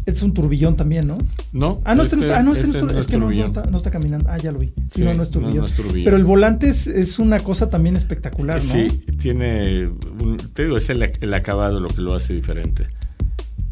[0.04, 1.18] Es un turbillón también, ¿no?
[1.52, 1.80] No.
[1.84, 2.72] Ah, no, este, este ah, no, este es,
[3.06, 3.30] que no,
[3.76, 4.28] está, caminando.
[4.28, 4.72] Ah, ya lo vi.
[4.88, 5.66] Sí, no, no es, turbillón.
[6.04, 8.68] Pero el volante es, una cosa también espectacular, ¿no?
[8.68, 8.88] Sí,
[9.20, 9.90] tiene.
[10.54, 12.86] te digo, es el acabado lo que lo hace diferente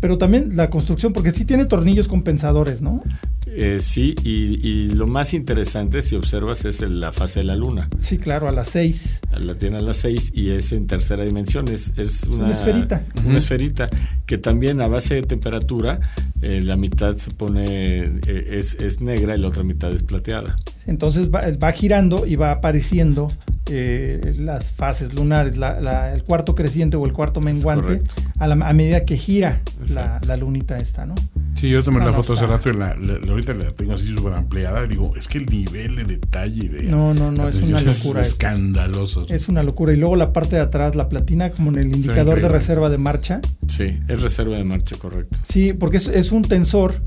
[0.00, 3.02] pero también la construcción, porque sí tiene tornillos compensadores, ¿no?
[3.46, 7.90] Eh, sí, y, lo más interesante, si observas, es la fase de la luna.
[7.98, 9.20] Sí, claro, a las 6.
[9.38, 11.68] La tiene a las 6 y es en tercera dimensión.
[11.68, 13.04] Es, es, una, esferita.
[13.26, 13.90] Una esferita
[14.30, 15.98] que también a base de temperatura,
[16.40, 20.54] eh, la mitad se pone, eh, es, es, negra y la otra mitad es plateada.
[20.86, 23.32] Entonces va, va girando y va apareciendo
[23.66, 27.98] las fases lunares, el cuarto creciente o el cuarto menguante,
[28.38, 31.16] a, a, medida que gira la, lunita esta, ¿no?
[31.60, 32.96] Sí, yo tomé la foto hace rato y la,
[33.28, 34.86] ahorita la tengo así súper ampliada.
[34.86, 36.84] Digo, es que el nivel de detalle de.
[36.84, 38.22] No, no, no, es una locura.
[38.22, 39.26] Es escandaloso.
[39.28, 39.92] Es una locura.
[39.92, 42.96] Y luego la parte de atrás, la platina, como en el indicador de reserva de
[42.96, 43.42] marcha.
[43.68, 45.38] Sí, es reserva de marcha, correcto.
[45.44, 47.02] Sí, porque es, un tensor.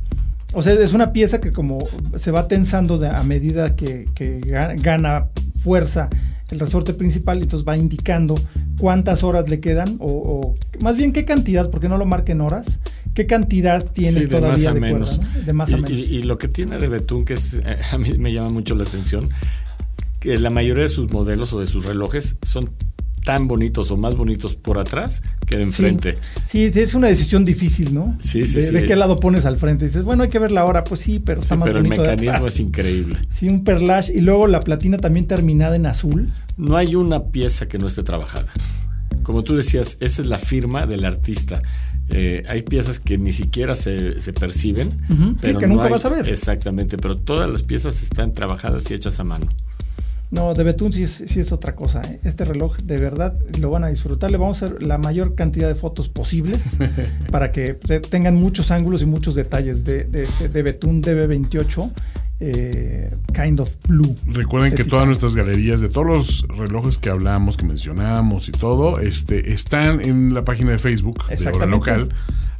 [0.54, 1.80] O sea, es una pieza que como
[2.16, 6.10] se va tensando a medida que, que gana fuerza
[6.54, 8.36] el resorte principal, y entonces va indicando
[8.78, 12.80] cuántas horas le quedan, o, más bien qué cantidad, porque no lo marquen horas,
[13.14, 15.20] qué cantidad tienes todavía de, menos.
[15.46, 15.92] de más a menos.
[15.92, 18.84] Y, lo que tiene de Betún, que es, eh, a mí me llama mucho la
[18.84, 19.30] atención,
[20.20, 22.70] que la mayoría de sus modelos o de sus relojes son
[23.24, 26.18] tan bonitos o más bonitos por atrás que de enfrente.
[26.46, 28.18] Sí, es una decisión difícil, ¿no?
[28.20, 28.74] Sí, sí, de, sí.
[28.74, 29.86] ¿De qué lado pones al frente?
[29.86, 32.04] Dices, bueno, hay que ver la hora, pues sí, pero está más pero bonito.
[32.04, 33.18] el mecanismo es increíble.
[33.30, 36.32] Sí, un perlash y luego la platina también terminada en azul.
[36.58, 38.48] No hay una pieza que no esté trabajada.
[39.24, 41.62] Como tú decías, esa es la firma del artista.
[42.10, 44.90] Eh, hay piezas que ni siquiera se, perciben,
[45.40, 46.28] pero que nunca vas a ver.
[46.28, 49.48] Exactamente, pero todas las piezas están trabajadas y hechas a mano.
[50.32, 52.02] No, de Betún sí es, otra cosa.
[52.02, 52.20] ¿eh?
[52.24, 54.32] Este reloj de verdad lo van a disfrutar.
[54.32, 56.78] Le vamos a hacer la mayor cantidad de fotos posibles
[57.32, 57.76] para que
[58.10, 61.92] tengan muchos ángulos y muchos detalles de, de este de Betún DB28.
[62.40, 64.18] Eh, kind of Blue.
[64.26, 69.00] Recuerden que todas nuestras galerías de todos los relojes que hablamos, que mencionamos y todo,
[69.00, 72.10] este, están en la página de Facebook de Hora Local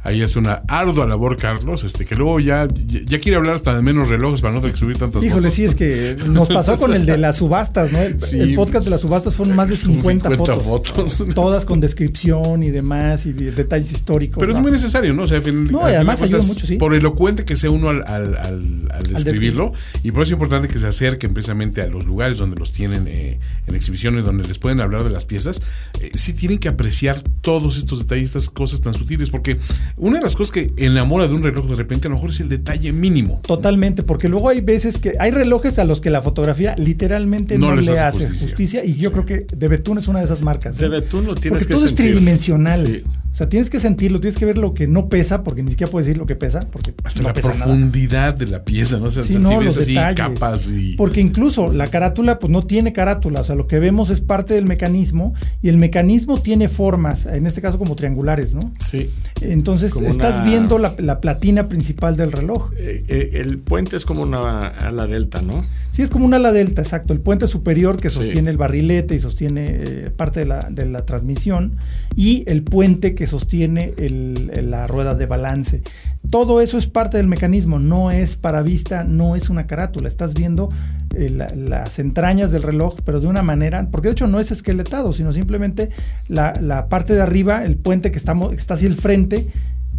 [0.04, 2.68] Ahí es una ardua labor, Carlos, este que luego ya,
[3.06, 5.64] ya quiere hablar hasta de menos relojes para no tener que subir tantas Híjole, sí,
[5.64, 8.00] es que nos pasó con el de las subastas, ¿no?
[8.00, 13.24] El, podcast de las subastas fueron más de 50, fotos, Todas con descripción y demás
[13.24, 14.40] y detalles históricos.
[14.40, 15.22] Pero es muy necesario, ¿no?
[15.22, 16.76] O sea, no, además ayuda mucho, sí.
[16.76, 19.72] Por elocuente que sea uno al, al, al, describirlo.
[20.02, 23.06] y por eso es importante que se acerquen precisamente a los lugares donde los tienen
[23.08, 25.62] eh, en exhibiciones, donde les pueden hablar de las piezas.
[26.00, 29.58] Eh, sí tienen que apreciar todos estos detalles, estas cosas tan sutiles, porque
[29.96, 32.40] una de las cosas que enamora de un reloj de repente a lo mejor es
[32.40, 33.40] el detalle mínimo.
[33.46, 37.74] Totalmente, porque luego hay veces que hay relojes a los que la fotografía literalmente no,
[37.76, 38.84] le hace, justicia.
[38.84, 40.78] y yo creo que de Betún es una de esas marcas.
[40.78, 40.88] De ¿eh?
[40.88, 43.04] Betún lo tienes porque todo es tridimensional.
[43.34, 45.90] O sea, tienes que sentirlo, tienes que ver lo que no pesa, porque ni siquiera
[45.90, 49.06] puedes decir lo que pesa, porque hasta la profundidad de la pieza, ¿no?
[49.06, 50.94] O sea, si ves así capas y...
[50.94, 54.54] Porque incluso la carátula, pues no tiene carátula, o sea, lo que vemos es parte
[54.54, 58.72] del mecanismo y el mecanismo tiene formas, en este caso como triangulares, ¿no?
[58.78, 59.10] Sí.
[59.40, 62.72] Entonces estás viendo la, platina principal del reloj.
[62.76, 65.64] Eh, eh, el puente es como una ala delta, ¿no?
[65.90, 67.12] Sí, es como una ala delta, exacto.
[67.12, 71.04] El puente superior que sostiene el barrilete y sostiene eh, parte de la, de la
[71.04, 71.76] transmisión
[72.16, 75.82] y el puente que sostiene la rueda de balance.
[76.30, 80.08] Todo eso es parte del mecanismo, no es para vista, no es una carátula.
[80.08, 80.68] Estás viendo
[81.14, 85.12] eh, las entrañas del reloj, pero de una manera, porque de hecho no es esqueletado,
[85.12, 85.90] sino simplemente
[86.28, 89.48] la, parte de arriba, el puente que, estamos, está hacia el frente,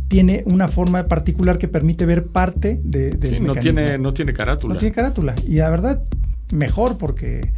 [0.08, 4.74] tiene una forma particular que permite ver parte de, del No tiene, no tiene carátula.
[4.74, 5.36] No tiene carátula.
[5.48, 6.04] Y la verdad,
[6.52, 7.54] mejor porque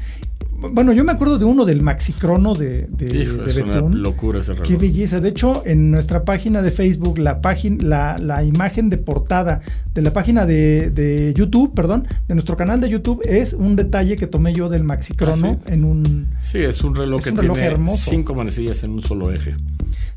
[0.58, 4.68] bueno, yo me acuerdo de uno del Maxicrono de, de, es Una locura ese reloj.
[4.68, 5.20] Qué belleza.
[5.20, 9.62] De hecho, en nuestra página de Facebook, la, página, la, imagen de portada
[9.94, 14.26] de la página de, YouTube, perdón, de nuestro canal de YouTube, es un detalle que
[14.26, 16.28] tomé yo del Maxicrono ah, en un.
[16.42, 19.56] Sí, es un reloj que tiene cinco manecillas en un solo eje.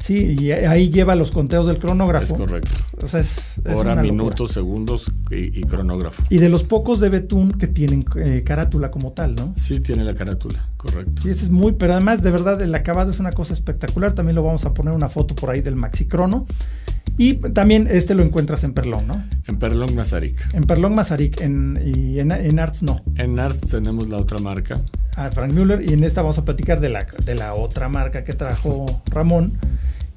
[0.00, 2.24] Sí, y ahí lleva los conteos del cronógrafo.
[2.24, 2.70] Es correcto.
[3.02, 6.22] O sea, es, Hora, minutos, segundos y, cronógrafo.
[6.30, 9.52] Y de los pocos de Betún que tienen eh, carátula como tal, ¿no?
[9.56, 11.22] Sí, tiene la carátula, correcto.
[11.22, 14.14] Sí, ese es muy, pero además, de verdad, el acabado es una cosa espectacular.
[14.14, 16.46] También lo vamos a poner una foto por ahí del Maxi Crono.
[17.18, 19.22] Y también este lo encuentras en Perlón, ¿no?
[19.46, 20.54] En Perlón Mazarik.
[20.54, 23.02] En Perlón Mazarik, en, y en, Arts no.
[23.16, 24.80] En Arts tenemos la otra marca.
[25.20, 28.24] Ah, Frank Müller, y en esta vamos a platicar de la, de la otra marca
[28.24, 29.58] que trajo Ramón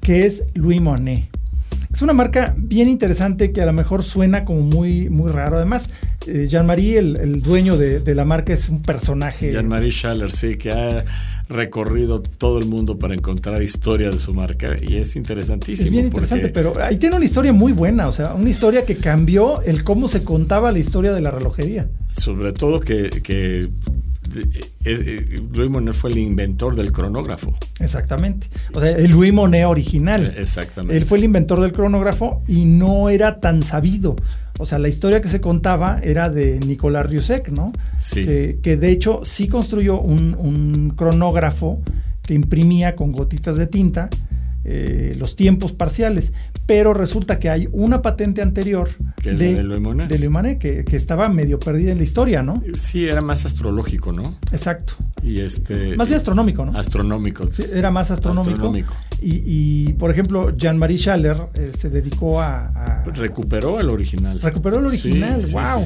[0.00, 1.28] que es Louis Monet.
[1.92, 5.56] Es una marca bien interesante que a lo mejor suena como muy, muy raro.
[5.56, 5.90] Además,
[6.26, 9.52] eh, Jean-Marie, el, dueño de, la marca, es un personaje.
[9.52, 11.04] Jean-Marie Schaller, sí, que ha
[11.50, 15.84] recorrido todo el mundo para encontrar historia de su marca y es interesantísimo.
[15.84, 18.96] Es bien interesante, pero ahí tiene una historia muy buena, o sea, una historia que
[18.96, 21.88] cambió el cómo se contaba la historia de la relojería.
[22.08, 23.68] Sobre todo que, que
[25.52, 27.52] Louis Monet fue el inventor del cronógrafo.
[27.80, 28.48] Exactamente.
[28.72, 30.34] O sea, el Louis Monet original.
[30.36, 30.96] Exactamente.
[30.96, 34.16] Él fue el inventor del cronógrafo y no era tan sabido.
[34.58, 37.72] O sea, la historia que se contaba era de Nicolás Riusec, ¿no?
[37.98, 38.24] Sí.
[38.24, 41.80] Que, de hecho sí construyó un, un cronógrafo
[42.22, 44.08] que imprimía con gotitas de tinta
[44.66, 46.32] eh, los tiempos parciales,
[46.66, 48.88] pero resulta que hay una patente anterior
[49.22, 52.62] de, de que, que, estaba medio perdida en la historia, ¿no?
[52.74, 54.38] Sí, era más astrológico, ¿no?
[54.50, 54.94] Exacto.
[55.22, 56.78] Y este, más bien astronómico, ¿no?
[56.78, 57.48] Astronómico.
[57.72, 58.72] era más astronómico.
[59.20, 64.40] Y, por ejemplo, Jean-Marie Schaller eh, se dedicó a, Recuperó el original.
[64.40, 65.84] Recuperó el original, wow.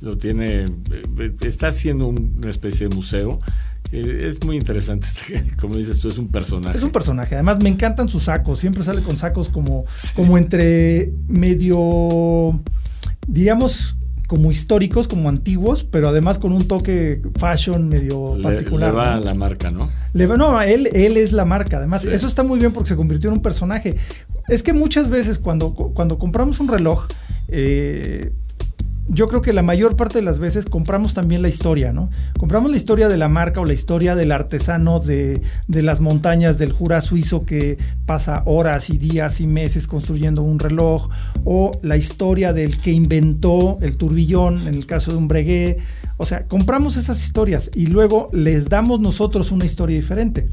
[0.00, 3.40] Lo tiene, eh, está haciendo una especie de museo
[3.94, 6.76] es muy interesante, este, como dices tú, es un personaje.
[6.76, 9.84] Es un personaje, además me encantan sus sacos, siempre sale con sacos como,
[10.14, 12.60] como entre medio,
[13.26, 18.90] diríamos, como históricos, como antiguos, pero además con un toque fashion medio particular.
[18.90, 19.90] Le va a la marca, ¿no?
[20.12, 21.76] Le va, no, él, él es la marca.
[21.76, 23.96] Además, eso está muy bien porque se convirtió en un personaje.
[24.48, 27.06] Es que muchas veces cuando, cuando compramos un reloj,
[27.48, 28.32] eh,
[29.06, 32.10] yo creo que la mayor parte de las veces compramos también la historia, ¿no?
[32.38, 36.72] Compramos la historia de la marca o la historia del artesano de, las montañas del
[36.72, 41.10] Jura suizo que pasa horas y días y meses construyendo un reloj,
[41.44, 45.78] o la historia del que inventó el turbillón, en el caso de un breguet.
[46.16, 50.48] O sea, compramos esas historias y luego les damos nosotros una historia diferente.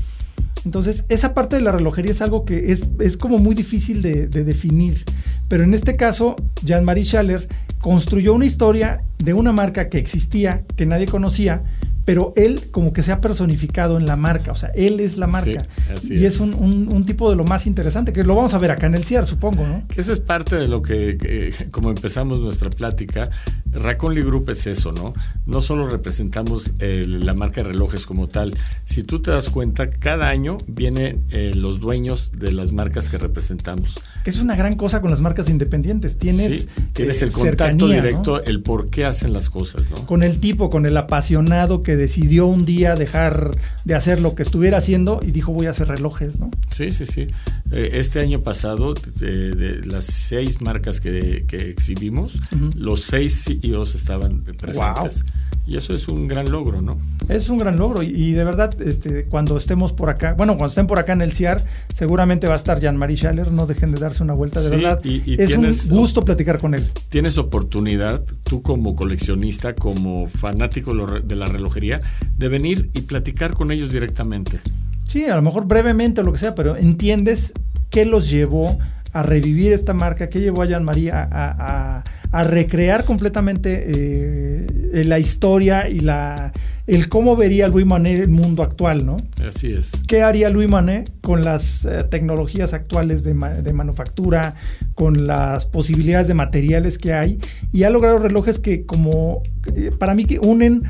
[0.65, 4.27] Entonces, esa parte de la relojería es algo que es, es como muy difícil de,
[4.27, 5.03] de definir.
[5.47, 7.47] Pero en este caso, Jean-Marie Schaller
[7.79, 11.63] construyó una historia de una marca que existía, que nadie conocía,
[12.05, 15.27] pero él como que se ha personificado en la marca, o sea, él es la
[15.27, 15.67] marca.
[16.03, 18.95] y es, un, tipo de lo más interesante, que lo vamos a ver acá en
[18.95, 19.83] el CIAR, supongo, ¿no?
[19.87, 23.29] Que esa es parte de lo que, como empezamos nuestra plática,
[23.71, 25.13] Raconly Group es eso, ¿no?
[25.45, 30.29] No solo representamos la marca de relojes como tal, si tú te das cuenta, cada
[30.29, 33.99] año vienen eh, los dueños de las marcas que representamos.
[34.25, 38.61] Es una gran cosa con las marcas independientes, tienes, tienes el eh, contacto directo, el
[38.61, 40.05] por qué hacen las cosas, ¿no?
[40.05, 43.51] Con el tipo, con el apasionado que decidió un día dejar
[43.85, 46.51] de hacer lo que estuviera haciendo y dijo voy a hacer relojes, ¿no?
[46.69, 47.27] Sí, sí, sí.
[47.71, 52.41] Eh, este año pasado, de, las seis marcas que, exhibimos,
[52.75, 55.25] los seis CEOs estaban presentes.
[55.71, 56.97] Y eso es un gran logro, ¿no?
[57.29, 60.85] Es un gran logro y, de verdad, este, cuando estemos por acá, bueno, cuando estén
[60.85, 61.63] por acá en el CIAR,
[61.93, 64.99] seguramente va a estar Jean-Marie Schaller, no dejen de darse una vuelta, de verdad.
[65.05, 66.85] Y, es un gusto platicar con él.
[67.07, 72.01] Tienes oportunidad, tú como coleccionista, como fanático de la relojería,
[72.37, 74.59] de venir y platicar con ellos directamente.
[75.07, 77.53] Sí, a lo mejor brevemente o lo que sea, pero entiendes
[77.89, 78.77] qué los llevó
[79.13, 85.89] a revivir esta marca, qué llevó a Jean-Marie a a recrear completamente eh, la historia
[85.89, 86.53] y la
[86.87, 89.17] el cómo vería Louis Manet el mundo actual, ¿no?
[89.47, 90.03] Así es.
[90.07, 94.55] ¿Qué haría Louis Manet con las eh, tecnologías actuales de, manufactura,
[94.95, 97.39] con las posibilidades de materiales que hay?
[97.71, 99.41] Y ha logrado relojes que como,
[99.73, 100.83] eh, para mí, que unen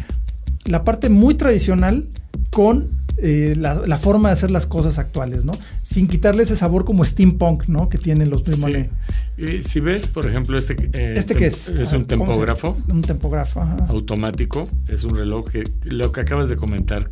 [0.66, 2.06] la parte muy tradicional
[2.50, 5.54] con eh, la, forma de hacer las cosas actuales, ¿no?
[5.84, 7.90] Sin quitarle ese sabor como steampunk, ¿no?
[7.90, 8.90] Que tienen los Primonet.
[9.38, 9.64] Sí.
[9.64, 10.74] si ves, por ejemplo, este...
[10.94, 11.68] Eh, ¿Este qué es?
[11.68, 12.78] Es un tempógrafo.
[12.88, 14.68] Un tempógrafo, Automático.
[14.88, 17.10] Es un reloj que, lo que acabas de comentar,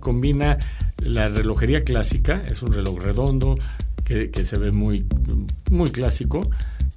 [0.00, 0.58] combina
[0.98, 3.58] la relojería clásica, es un reloj redondo,
[4.04, 5.06] que, se ve muy,
[5.70, 6.48] muy clásico.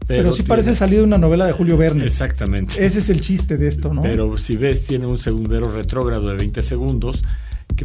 [0.06, 2.06] Pero, sí parece salido de una novela de Julio Verne.
[2.06, 2.74] Exactamente.
[2.84, 4.04] Ese es el chiste de esto, ¿no?
[4.04, 7.24] Pero si ves, tiene un segundero retrógrado de 20 segundos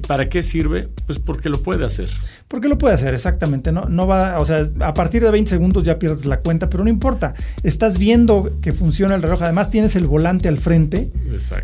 [0.01, 0.89] ¿Para qué sirve?
[1.07, 2.09] Pues porque lo puede hacer.
[2.49, 3.73] Porque lo puede hacer, exactamente.
[3.73, 6.85] No, no va, o sea, a partir de 20 segundos ya pierdes la cuenta, pero
[6.85, 7.35] no importa.
[7.63, 9.43] Estás viendo que funciona el reloj.
[9.43, 11.11] Además, tienes el volante al frente,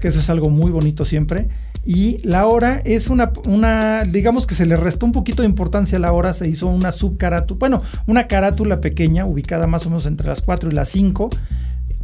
[0.01, 1.49] que eso es algo muy bonito siempre.
[1.85, 5.97] Y la hora es una, una, digamos que se le restó un poquito de importancia
[5.97, 10.05] a la hora, se hizo una subcarátula, bueno, una carátula pequeña, ubicada más o menos
[10.05, 11.31] entre las 4 y las 5,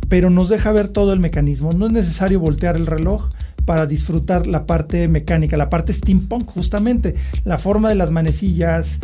[0.09, 1.73] pero nos deja ver todo el mecanismo.
[1.73, 3.29] No es necesario voltear el reloj
[3.65, 9.01] para disfrutar la parte mecánica, la parte steampunk, justamente, la forma de las manecillas,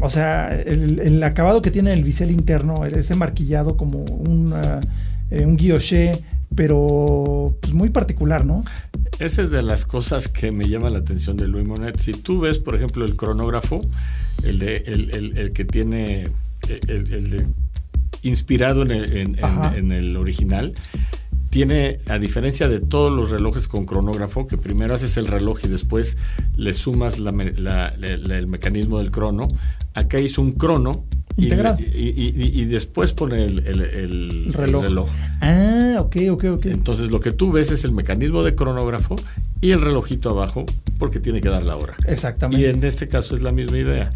[0.00, 4.54] o sea, el, acabado que tiene el bisel interno, ese marquillado como un,
[5.30, 6.12] eh, un guilloché,
[6.54, 8.64] pero pues, muy particular, ¿no?
[9.18, 11.98] Esa es de las cosas que me llama la atención de Louis Monet.
[11.98, 13.82] Si tú ves, por ejemplo, el cronógrafo,
[14.42, 16.30] el, de, el, que tiene,
[16.88, 17.46] el, de,
[18.22, 19.36] inspirado en
[19.76, 20.72] en el original,
[21.50, 25.68] tiene, a diferencia de todos los relojes con cronógrafo, que primero haces el reloj y
[25.68, 26.16] después
[26.56, 29.48] le sumas el mecanismo del crono,
[29.94, 31.04] acá hizo un crono
[31.36, 35.08] y, y, después pone el, reloj.
[35.40, 36.66] Ah, ok, ok, ok.
[36.66, 39.16] Entonces lo que tú ves es el mecanismo de cronógrafo
[39.60, 40.66] y el relojito abajo
[40.98, 41.94] porque tiene que dar la hora.
[42.06, 42.62] Exactamente.
[42.62, 44.12] Y en este caso es la misma idea.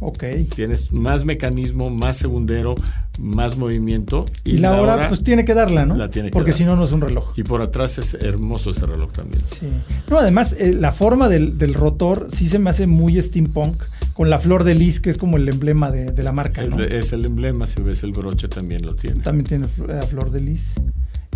[0.00, 0.24] Ok.
[0.54, 2.74] Tienes más mecanismo, más segundero,
[3.18, 4.26] más movimiento.
[4.44, 5.96] Y, la, hora, pues tiene que darla, ¿no?
[5.96, 7.32] La tiene Porque si no, no es un reloj.
[7.36, 9.42] Y por atrás es hermoso ese reloj también.
[9.46, 9.66] Sí.
[10.10, 13.82] No, además, eh, la forma del, rotor sí se me hace muy steampunk,
[14.12, 16.62] con la flor de lis, que es como el emblema de, la marca.
[16.62, 19.22] Es, es, el emblema, si ves el broche también lo tiene.
[19.22, 20.74] También tiene la flor de lis.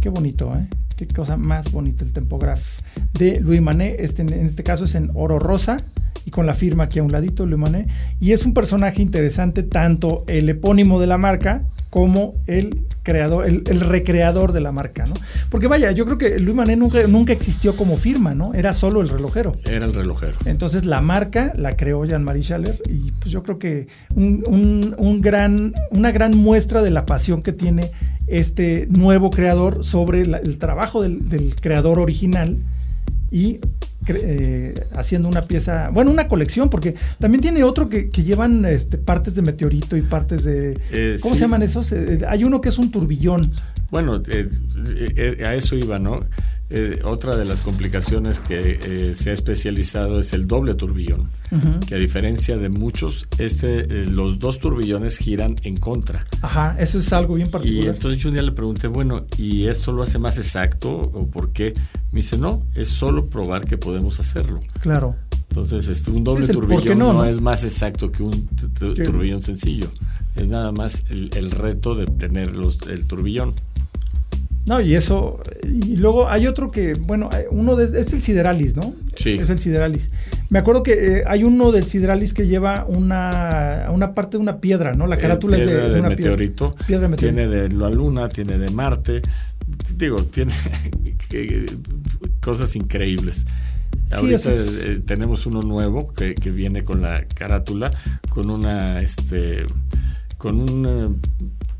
[0.00, 0.68] Qué bonito, ¿eh?
[0.96, 2.80] Qué cosa más bonita el Tempograph
[3.14, 4.00] de Louis Manet.
[4.00, 5.78] Este, en este caso es en oro rosa
[6.24, 7.88] y con la firma aquí a un ladito, Louis Manet.
[8.20, 13.80] Y es un personaje interesante, tanto el epónimo de la marca como el creador, el,
[13.80, 15.14] recreador de la marca, ¿no?
[15.48, 18.52] Porque vaya, yo creo que Louis Manet nunca, nunca existió como firma, ¿no?
[18.52, 19.52] Era solo el relojero.
[19.64, 20.36] Era el relojero.
[20.44, 26.10] Entonces la marca la creó Jean-Marie Schaller y pues yo creo que un, gran, una
[26.12, 27.90] gran muestra de la pasión que tiene
[28.26, 32.58] este nuevo creador sobre el trabajo del, creador original
[33.30, 33.60] y
[34.06, 39.34] eh, haciendo una pieza, bueno, una colección, porque también tiene otro que, llevan este, partes
[39.34, 40.78] de meteorito y partes de...
[40.92, 41.92] Eh, ¿Cómo se llaman esos?
[41.92, 43.52] Eh, hay uno que es un turbillón.
[43.90, 44.22] Bueno,
[45.44, 46.24] a eso iba, ¿no?
[46.70, 51.30] Eh, otra de las complicaciones que eh, se ha especializado es el doble turbillón,
[51.86, 56.26] que a diferencia de muchos, este, eh, los dos turbillones giran en contra.
[56.42, 57.84] Ajá, eso es algo bien particular.
[57.84, 61.26] Y entonces yo un día le pregunté, bueno, ¿y esto lo hace más exacto o
[61.26, 61.72] por qué?
[62.12, 64.60] Me dice, no, es solo probar que podemos hacerlo.
[64.80, 65.16] Claro.
[65.48, 69.88] Entonces, este, un doble turbillón no, es más exacto que un turbillón sencillo.
[70.36, 73.54] Es nada más el, reto de tener los, el turbillón.
[74.68, 78.94] No, y eso, y luego hay otro que, bueno, uno de, es el Sideralis, ¿no?
[79.16, 79.30] Sí.
[79.30, 80.10] Es el Sideralis.
[80.50, 84.60] Me acuerdo que eh, hay uno del Sideralis que lleva una, una parte de una
[84.60, 85.06] piedra, ¿no?
[85.06, 86.76] La eh, carátula es de, de, una meteorito.
[86.86, 87.40] Piedra, meteorito.
[87.40, 89.22] Tiene de la luna, tiene de Marte.
[89.96, 90.52] Digo, tiene
[92.42, 93.46] cosas increíbles.
[94.12, 97.90] Ahorita eh, tenemos uno nuevo que, que, viene con la carátula,
[98.28, 99.64] con una, este,
[100.36, 101.20] con un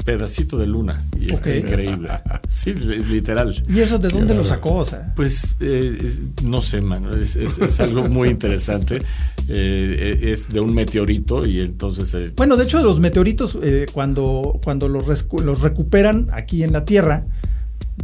[0.09, 2.09] pedacito de luna y está increíble.
[2.49, 3.55] Sí, literal.
[3.69, 4.77] ¿Y eso de dónde lo sacó?
[4.77, 5.13] O sea?
[5.15, 7.15] Pues eh, no sé, mano.
[7.15, 9.03] Es, es, algo muy interesante.
[9.51, 12.13] Eh, es de un meteorito y entonces.
[12.13, 13.57] Eh, bueno, de hecho, los meteoritos,
[13.95, 15.07] cuando, cuando los,
[15.43, 17.25] los recuperan aquí en la Tierra,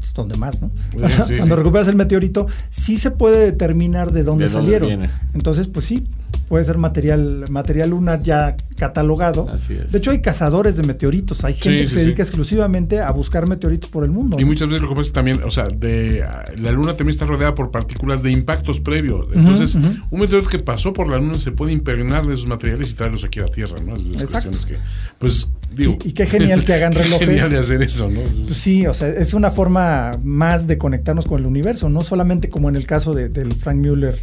[0.00, 0.70] es donde más, ¿no?
[1.36, 5.06] Cuando recuperas el meteorito, sí se puede determinar de dónde, salieron.
[5.34, 6.06] Entonces, pues sí,
[6.48, 9.48] puede ser material, material lunar ya catalogado.
[9.48, 9.92] Así es.
[9.92, 11.42] De hecho, hay cazadores de meteoritos.
[11.44, 14.38] Hay gente que se dedica exclusivamente a buscar meteoritos por el mundo.
[14.38, 16.22] Y muchas veces lo que pasa también, o sea, de
[16.58, 19.26] la luna también está rodeada por partículas de impactos previos.
[19.34, 22.94] Entonces, un meteorito que pasó por la luna se puede impregnar de esos materiales y
[22.94, 23.96] traerlos aquí a la Tierra, ¿no?
[23.96, 24.76] Es de esas que,
[25.18, 25.96] pues, digo.
[26.04, 27.26] Y, qué genial que hagan relojes.
[27.26, 28.20] genial de hacer eso, ¿no?
[28.20, 32.50] Pues sí, o sea, es una forma más de conectarnos con el universo, no solamente
[32.50, 34.16] como en el caso de, del Frank Mueller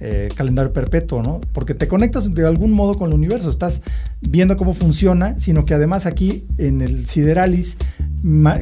[0.00, 1.40] eh, calendario perpetuo, ¿no?
[1.52, 3.82] Porque te conectas de algún modo con el universo, estás
[4.20, 7.76] viendo cómo funciona, sino que además aquí en el Sideralis,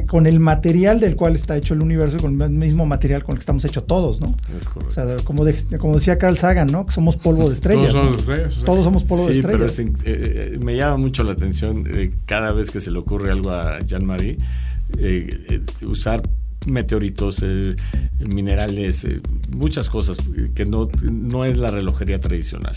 [0.09, 3.39] con el material del cual está hecho el universo, con el mismo material con el
[3.39, 4.31] que estamos hechos todos, ¿no?
[4.57, 4.89] Es correcto.
[4.89, 5.45] O sea, como,
[5.79, 6.85] como decía Carl Sagan, ¿no?
[6.85, 7.93] Que somos polvo de estrellas.
[7.93, 8.63] Todos somos estrellas.
[8.65, 9.75] Todos somos polvo de estrellas.
[9.77, 11.85] Pero eh, eh, me llama mucho la atención
[12.27, 14.39] cada vez que se le ocurre algo a Jean-Marie,
[15.83, 16.23] usar
[16.67, 17.77] meteoritos, eh,
[18.19, 20.19] minerales, eh, muchas cosas
[20.55, 22.77] que no, no es la relojería tradicional.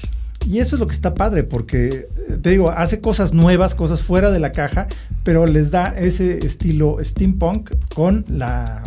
[0.50, 4.02] Y eso es lo que está padre, porque eh, te digo, hace cosas nuevas, cosas
[4.02, 4.88] fuera de la caja,
[5.24, 8.84] pero les da ese estilo steampunk con la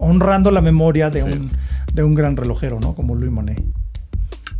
[0.00, 1.50] honrando la memoria de, un,
[1.92, 2.94] de un gran relojero, ¿no?
[2.94, 3.62] Como Louis Monet.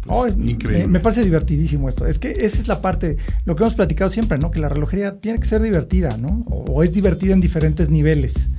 [0.04, 0.88] Pues, increíble.
[0.88, 2.06] Me, parece divertidísimo esto.
[2.06, 4.50] Es que esa es la parte, lo que hemos platicado siempre, ¿no?
[4.50, 6.44] Que la relojería tiene que ser divertida, ¿no?
[6.48, 8.50] o es divertida en diferentes niveles.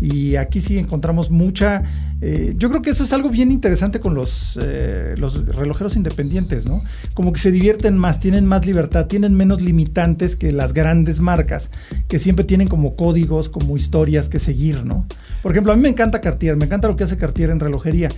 [0.00, 1.82] Y aquí sí encontramos mucha...
[2.22, 6.66] Eh, yo creo que eso es algo bien interesante con los, eh, los relojeros independientes,
[6.66, 6.82] ¿no?
[7.14, 11.70] Como que se divierten más, tienen más libertad, tienen menos limitantes que las grandes marcas,
[12.08, 15.06] que siempre tienen como códigos, como historias que seguir, ¿no?
[15.42, 18.08] Por ejemplo, a mí me encanta Cartier, me encanta lo que hace Cartier en relojería,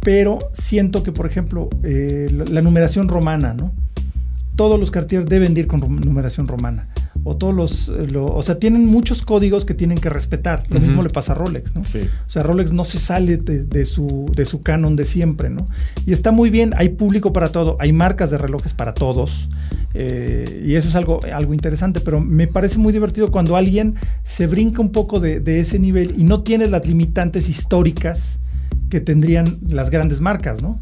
[0.00, 3.74] pero siento que, por ejemplo, eh, la numeración romana, ¿no?
[4.56, 6.88] Todos los Cartier deben ir con numeración romana
[7.24, 10.64] o todos los, eh, o sea, tienen muchos códigos que tienen que respetar.
[10.70, 11.84] Lo mismo le pasa a Rolex, ¿no?
[11.84, 12.00] Sí.
[12.26, 15.68] O sea, Rolex no se sale de, su, de su canon de siempre, ¿no?
[16.06, 19.48] Y está muy bien, hay público para todo, hay marcas de relojes para todos,
[19.94, 23.94] eh, y eso es algo, algo interesante, pero me parece muy divertido cuando alguien
[24.24, 28.38] se brinca un poco de, de ese nivel y no tiene las limitantes históricas
[28.92, 30.78] que tendrían las grandes marcas, ¿no?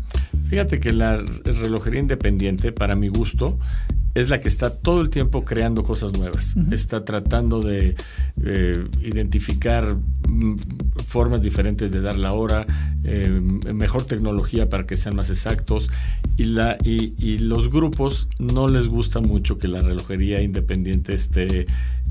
[0.49, 3.57] Fíjate que la relojería independiente, para mi gusto,
[4.15, 6.57] es la que está todo el tiempo creando cosas nuevas.
[6.73, 7.95] Está tratando de
[8.43, 9.97] eh, identificar
[10.29, 10.57] mm,
[11.07, 12.67] formas diferentes de dar la hora,
[13.05, 13.29] eh,
[13.73, 15.91] mejor tecnología para que sean más exactos.
[16.37, 21.67] Y, la, y, los grupos no les gusta mucho que la relojería independiente esté...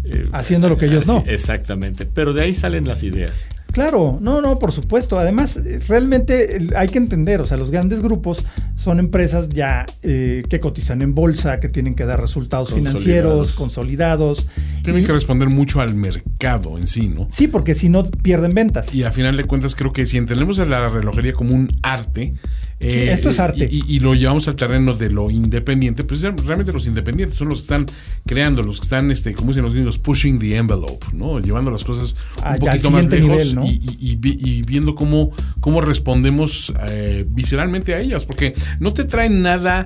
[0.06, 1.24] Eh, Haciendo lo que ellos no.
[1.28, 2.06] Exactamente.
[2.06, 3.50] Pero de ahí salen las ideas.
[3.72, 5.20] Claro, no, no, por supuesto.
[5.20, 8.46] Además, realmente hay que entender, o sea, los grandes grupos
[8.76, 14.48] son empresas ya eh, que cotizan en bolsa, que tienen que dar resultados financieros consolidados.
[14.84, 17.28] Tienen que responder mucho al mercado en sí, ¿no?
[17.30, 18.94] Sí, porque si no pierden ventas.
[18.94, 22.34] Y a final de cuentas creo que si entendemos a la relojería como un arte,
[22.80, 23.68] eh, esto es arte.
[23.70, 27.64] Y, lo llevamos al terreno de lo independiente, pues realmente los independientes son los que
[27.64, 27.86] están
[28.26, 31.40] creando, los que están, este, como dicen los gringos, pushing the envelope, ¿no?
[31.40, 34.16] Llevando las cosas un poquito más lejos y,
[34.64, 39.86] viendo cómo, cómo respondemos eh, visceralmente a ellas, porque no te traen nada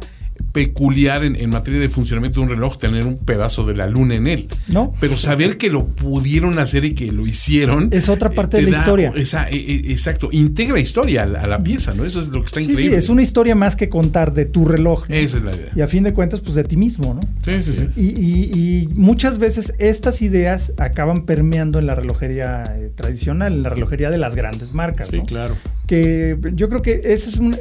[0.53, 4.27] peculiar en, materia de funcionamiento de un reloj tener un pedazo de la luna en
[4.27, 4.47] él.
[4.67, 4.93] No.
[4.99, 7.89] Pero saber que lo pudieron hacer y que lo hicieron.
[7.91, 9.11] Es otra eh, parte de la historia.
[9.15, 10.29] Esa, e, e, exacto.
[10.31, 12.05] Integra historia a la, pieza, ¿no?
[12.05, 12.91] Eso es lo que está increíble.
[12.91, 15.05] Sí, es una historia más que contar de tu reloj.
[15.09, 15.71] Esa es la idea.
[15.75, 17.21] Y a fin de cuentas, pues de ti mismo, ¿no?
[17.43, 18.01] Sí, sí, sí.
[18.01, 24.11] Y, muchas veces estas ideas acaban permeando en la relojería eh, tradicional, en la relojería
[24.11, 25.07] de las grandes marcas.
[25.07, 25.55] Sí, claro.
[25.87, 27.55] Que yo creo que eso es, un,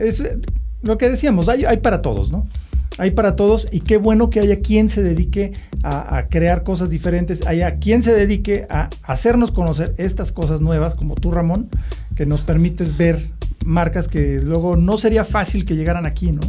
[0.82, 2.46] lo que decíamos, hay, hay para todos, ¿no?
[2.98, 5.52] hay para todos y qué bueno que haya quien se dedique
[5.82, 11.14] a, crear cosas diferentes, haya quien se dedique a hacernos conocer estas cosas nuevas, como
[11.14, 11.68] tú Ramón,
[12.14, 13.30] que nos permites ver
[13.64, 16.42] marcas que luego no sería fácil que llegaran aquí, ¿no?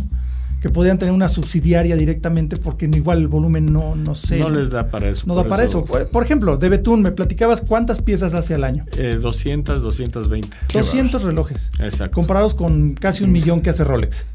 [0.63, 4.37] Que podían tener una subsidiaria directamente porque igual el volumen no, no sé.
[4.37, 5.25] No les da para eso.
[5.27, 5.83] No da para eso.
[5.83, 8.85] Por ejemplo, de Betún, me platicabas cuántas piezas hace al año.
[8.95, 10.55] Eh, 200, 220.
[10.71, 11.69] 200 relojes.
[11.79, 12.15] Exacto.
[12.15, 14.25] Comparados con casi un millón que hace Rolex.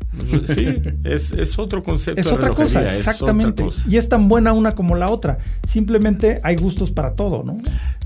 [0.45, 2.21] Sí, es, es otro concepto.
[2.21, 3.65] Es otra cosa, exactamente.
[3.89, 5.39] Y es tan buena una como la otra.
[5.67, 7.57] Simplemente hay gustos para todo, ¿no?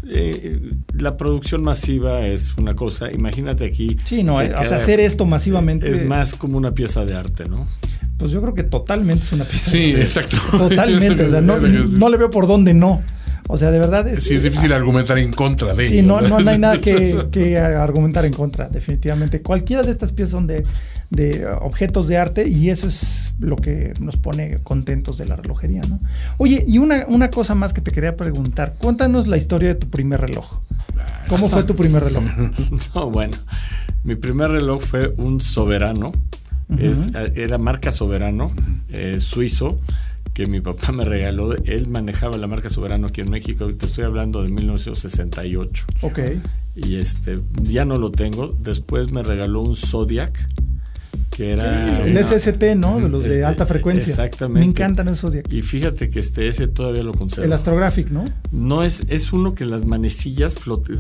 [0.09, 3.11] Eh, la producción masiva es una cosa.
[3.11, 3.99] Imagínate aquí.
[4.05, 5.91] Sí, no, o sea, hacer esto masivamente.
[5.91, 7.67] Es más como una pieza de arte, ¿no?
[8.23, 10.37] Pues yo creo que totalmente es una pieza sí, exacto.
[10.57, 11.25] Totalmente.
[11.25, 13.03] O sea, no, no le veo por dónde no.
[13.49, 14.07] O sea, de verdad.
[14.07, 17.59] Es, sí, es difícil argumentar en contra de Sí, no, no, hay nada que, que,
[17.59, 19.43] argumentar en contra, definitivamente.
[19.43, 20.65] Cualquiera de estas piezas son de,
[21.11, 25.83] de, objetos de arte y eso es lo que nos pone contentos de la relojería,
[25.83, 25.99] ¿no?
[26.39, 28.77] Oye, y una, una cosa más que te quería preguntar.
[28.79, 30.61] Cuéntanos la historia de tu primer reloj.
[31.27, 32.23] ¿Cómo fue tu primer reloj?
[32.95, 33.37] no, bueno,
[34.05, 36.13] mi primer reloj fue un soberano.
[36.79, 38.53] Es, era marca soberano,
[38.89, 39.79] eh, suizo
[40.35, 41.55] que mi papá me regaló.
[41.55, 43.65] Él manejaba la marca Soberano aquí en México.
[43.65, 45.85] Ahorita estoy hablando de 1968.
[46.03, 46.21] Ok.
[46.75, 48.57] Y este, ya no lo tengo.
[48.61, 50.49] Después me regaló un Zodiac
[51.35, 52.05] que era...
[52.05, 53.01] El SST, ¿no?
[53.01, 54.11] De los de este, alta frecuencia.
[54.11, 54.61] Exactamente.
[54.61, 57.47] Me encantan esos Y fíjate que este ese todavía lo conservo.
[57.47, 58.25] El Astrographic, ¿no?
[58.51, 60.57] No es, es uno que las manecillas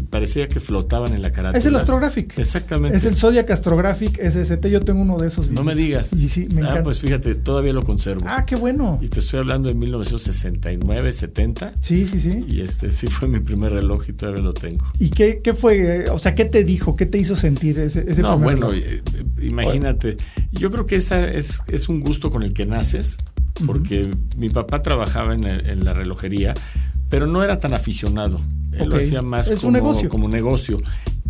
[0.09, 1.59] parecía que flotaban en la carátula.
[1.59, 2.39] Es el Astrographic.
[2.39, 2.97] Exactamente.
[2.97, 4.67] Es el Zodiac Astrographic SST.
[4.69, 5.51] Yo tengo uno de esos.
[5.51, 6.13] No me digas.
[6.15, 8.25] Y sí, me ah, pues fíjate, todavía lo conservo.
[8.27, 8.99] Ah, qué bueno.
[9.03, 11.75] Y te estoy hablando de 1969, 70.
[11.83, 12.45] Sí, sí, sí.
[12.49, 14.87] Y este sí fue mi primer reloj y todavía lo tengo.
[14.99, 16.09] ¿Y qué, qué fue?
[16.11, 16.97] O sea, ¿qué te dijo?
[16.97, 19.03] ¿Qué te hizo sentir ese, ese no, bueno, eh,
[19.41, 20.17] imagínate.
[20.51, 23.19] Yo creo que esa es, es un gusto con el que naces,
[23.67, 26.55] porque mi papá trabajaba en, la relojería,
[27.09, 28.41] pero no era tan aficionado.
[28.73, 30.09] Él lo hacía más como, un negocio.
[30.09, 30.81] como negocio.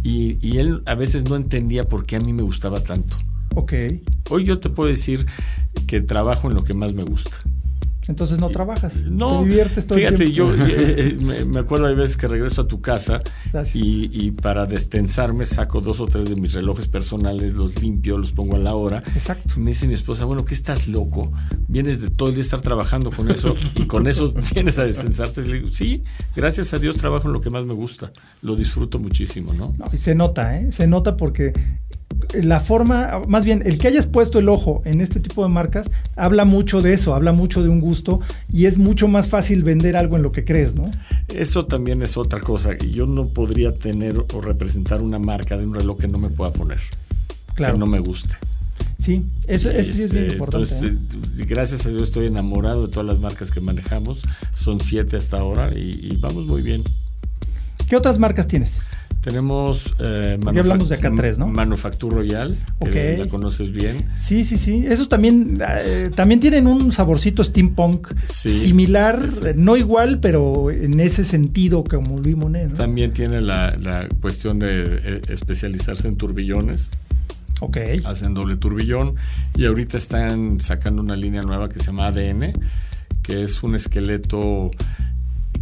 [0.02, 3.16] Y, y, él a veces no entendía por qué a mí me gustaba tanto.
[3.54, 3.72] Ok.
[4.30, 5.26] Hoy yo te puedo decir
[5.86, 7.38] que trabajo en lo que más me gusta.
[8.08, 9.02] Entonces no trabajas.
[9.02, 12.62] No, te diviertes todo fíjate, el yo eh, eh, me, acuerdo hay veces que regreso
[12.62, 13.22] a tu casa
[13.74, 18.32] y, y, para destensarme saco dos o tres de mis relojes personales, los limpio, los
[18.32, 19.02] pongo a la hora.
[19.14, 19.54] Exacto.
[19.58, 21.32] Me dice mi esposa, bueno, ¿qué estás loco?
[21.68, 25.42] Vienes de todo el día estar trabajando con eso y con eso vienes a destensarte.
[25.42, 26.02] le digo, sí,
[26.34, 28.12] gracias a Dios trabajo en lo que más me gusta.
[28.42, 29.74] Lo disfruto muchísimo, ¿no?
[29.78, 30.72] no y se nota, ¿eh?
[30.72, 31.52] Se nota porque
[32.34, 35.90] la forma, más bien, el que hayas puesto el ojo en este tipo de marcas,
[36.16, 38.20] habla mucho de eso, habla mucho de un gusto
[38.52, 40.90] y es mucho más fácil vender algo en lo que crees, ¿no?
[41.28, 42.76] Eso también es otra cosa.
[42.78, 46.52] Yo no podría tener o representar una marca de un reloj que no me pueda
[46.52, 46.80] poner.
[47.54, 47.74] Claro.
[47.74, 48.34] Que no me guste.
[48.98, 50.74] Sí, eso, es bien este, importante.
[50.74, 51.44] Entonces, ¿eh?
[51.48, 54.22] gracias a Dios estoy enamorado de todas las marcas que manejamos.
[54.54, 56.84] Son siete hasta ahora y vamos muy bien.
[57.88, 58.80] ¿Qué otras marcas tienes?
[59.22, 59.94] Tenemos.
[60.00, 61.46] Eh, hablamos de acá tres, ¿no?
[61.46, 64.10] Manufactur Royal, que la conoces bien.
[64.16, 64.84] Sí, sí, sí.
[64.84, 71.84] Esos también, eh, también tienen un saborcito steampunk similar, no igual, pero en ese sentido
[71.84, 72.70] como Louis Monet.
[72.70, 72.76] ¿no?
[72.76, 76.90] También tiene la, la cuestión de eh, especializarse en turbillones.
[77.60, 77.76] Ok.
[78.04, 79.14] Hacen doble turbillón
[79.54, 82.54] y ahorita están sacando una línea nueva que se llama ADN,
[83.22, 84.72] que es un esqueleto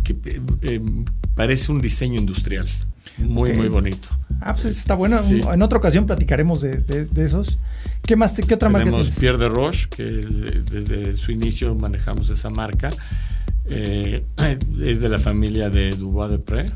[0.03, 0.17] que
[0.63, 0.81] eh,
[1.35, 2.67] parece un diseño industrial.
[3.19, 4.09] Muy, muy bonito.
[4.41, 5.19] Ah, pues está bueno.
[5.29, 7.59] En otra ocasión platicaremos de, esos.
[8.07, 8.33] ¿Qué más?
[8.33, 9.19] ¿Qué otra marca tienes?
[9.19, 12.91] Pierre de Roche, que desde su inicio manejamos esa marca.
[13.67, 14.25] Eh,
[14.83, 16.67] es de la familia de Dubois de Pré.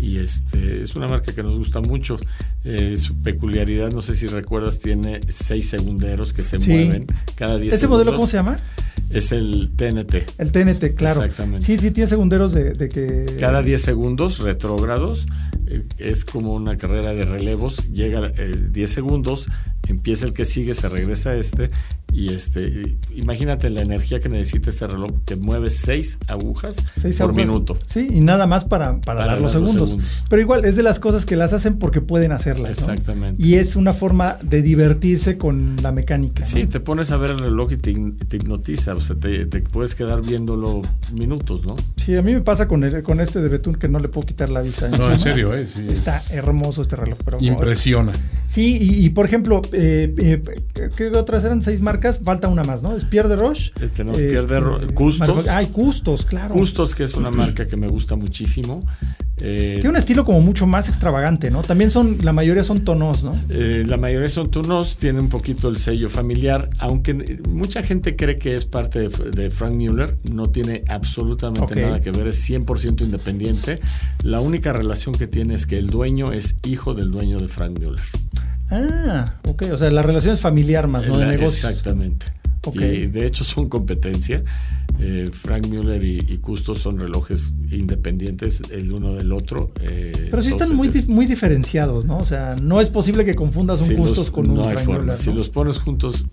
[0.00, 2.16] Y este es una marca que nos gusta mucho.
[2.64, 7.74] Eh, su peculiaridad, no sé si recuerdas, tiene seis segunderos que se mueven cada 10
[7.74, 8.58] ¿Ese modelo cómo se llama?
[9.10, 10.14] Es el TNT.
[10.38, 11.22] El TNT, claro.
[11.22, 11.64] Exactamente.
[11.64, 13.36] Sí, sí, tiene segunderos de, que...
[13.38, 15.26] Cada 10 segundos retrógrados.
[15.66, 17.88] Eh, es como una carrera de relevos.
[17.92, 19.48] Llega 10 eh, segundos,
[19.88, 21.70] empieza el que sigue, se regresa a este
[22.12, 26.76] y este imagínate la energía que necesita este reloj que mueve seis agujas
[27.18, 27.78] por minuto.
[27.84, 30.24] Sí, y nada más para, para, dar, los, segundos.
[30.30, 32.78] Pero igual es de las cosas que las hacen porque pueden hacerlas.
[32.78, 33.42] Exactamente.
[33.42, 36.46] Y es una forma de divertirse con la mecánica.
[36.46, 40.22] Sí, te pones a ver el reloj y te, hipnotiza, o sea, te, puedes quedar
[40.22, 40.82] viéndolo
[41.12, 41.76] minutos, ¿no?
[41.96, 44.26] Sí, a mí me pasa con, el, con este de Betún que no le puedo
[44.26, 44.88] quitar la vista.
[44.88, 47.18] No, en serio, eh, Está hermoso este reloj.
[47.24, 48.12] Pero, Impresiona.
[48.46, 51.62] Sí, y, por ejemplo, eh, eh, ¿qué otras eran?
[51.62, 52.96] Seis marcas, falta una más, ¿no?
[52.96, 53.72] Es Pierre de Roche.
[53.80, 54.94] Este, no, Pierre de Roche.
[54.94, 55.48] Custos.
[55.48, 56.54] Ay, Custos, claro.
[56.54, 58.84] Custos, que es una marca que me gusta muchísimo.
[59.38, 61.62] Eh, Tiene un estilo como mucho más extravagante, ¿no?
[61.62, 63.38] También son, la mayoría son tonos, ¿no?
[63.50, 68.38] Eh, la mayoría son tonos, tiene un poquito el sello familiar, aunque mucha gente cree
[68.38, 73.80] que es parte de, Frank Mueller, no tiene absolutamente nada que ver, es 100% independiente.
[74.22, 77.78] La única relación que tiene es que el dueño es hijo del dueño de Frank
[77.78, 78.02] Mueller.
[78.70, 81.68] Ah, ok, o sea, la relación es familiar más, no de negocio.
[81.68, 82.26] Exactamente.
[82.74, 84.44] Y de hecho son competencia.
[84.98, 86.40] Eh, Frank Mueller y, y
[86.74, 89.72] son relojes independientes el uno del otro.
[89.82, 92.18] Eh, Pero sí están muy, muy diferenciados, ¿no?
[92.18, 95.18] O sea, no es posible que confundas un Custos con un Frank Mueller.
[95.18, 96.26] Si los pones juntos,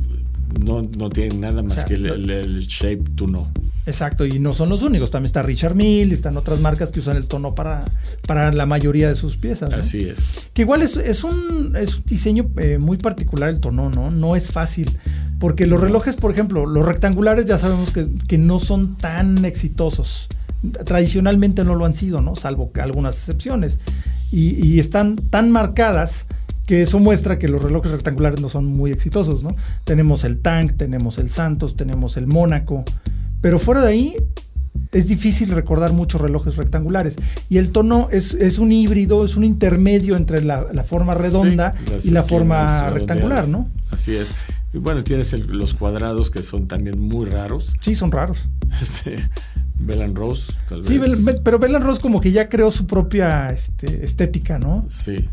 [0.64, 3.52] no, no tienen nada más que el, shape, tú no.
[3.86, 5.12] Exacto, y no son los únicos.
[5.12, 7.84] También está Richard Mille, están otras marcas que usan el tono para,
[8.26, 9.74] para la mayoría de sus piezas.
[9.74, 10.40] Así es.
[10.54, 14.10] Que igual es, es, un, es un diseño eh, muy particular el tono, ¿no?
[14.10, 14.90] No es fácil.
[15.40, 20.30] Porque los relojes, por ejemplo, los rectangulares ya sabemos que, que no son tan exitosos.
[20.86, 22.38] Tradicionalmente no lo han sido, ¿no?
[22.38, 23.80] Salvo algunas excepciones.
[24.32, 26.26] Y, y están tan marcadas
[26.66, 29.54] que eso muestra que los relojes rectangulares no son muy exitosos, ¿no?
[29.84, 32.86] Tenemos el Tank, tenemos el Santos, tenemos el Mónaco,
[33.44, 34.16] pero fuera de ahí
[34.94, 37.18] es difícil recordar muchos relojes rectangulares.
[37.50, 41.76] Y el tono es, es un híbrido, es un intermedio entre la, forma redonda
[42.06, 43.70] y la forma rectangular, ¿no?
[43.91, 44.34] Así es.
[44.74, 47.74] Y bueno, tienes los cuadrados que son también muy raros.
[47.82, 48.48] Sí, son raros.
[48.82, 49.18] Este,
[49.78, 50.88] Bellan Rose, tal vez.
[50.88, 54.86] Sí, pero Bellan Rose como que ya creó su propia este, estética, ¿no?
[54.88, 55.28] Sí.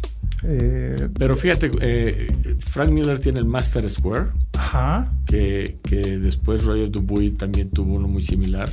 [0.44, 4.26] Eh, Pero fíjate, eh, Frank Miller tiene el Master Square.
[4.52, 5.12] Ajá.
[5.26, 8.70] Que, que después Roger Dubuis también tuvo uno muy similar.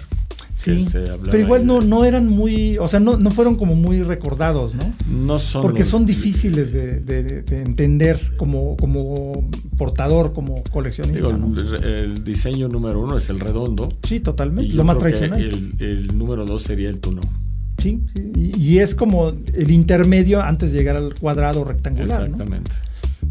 [0.58, 0.86] Sí,
[1.24, 4.92] pero igual no, no eran muy, o sea, no, no fueron como muy recordados, ¿no?
[5.08, 5.62] No son.
[5.62, 9.48] Porque son difíciles de, entender como, como
[9.78, 11.28] portador, como coleccionista.
[11.28, 13.90] el, diseño número uno es el redondo.
[14.02, 15.40] Sí, totalmente, lo más tradicional.
[15.40, 17.22] El, el, número dos sería el tuno.
[17.78, 18.02] Sí,
[18.36, 22.24] Y, es como el intermedio antes de llegar al cuadrado rectangular.
[22.24, 22.72] Exactamente.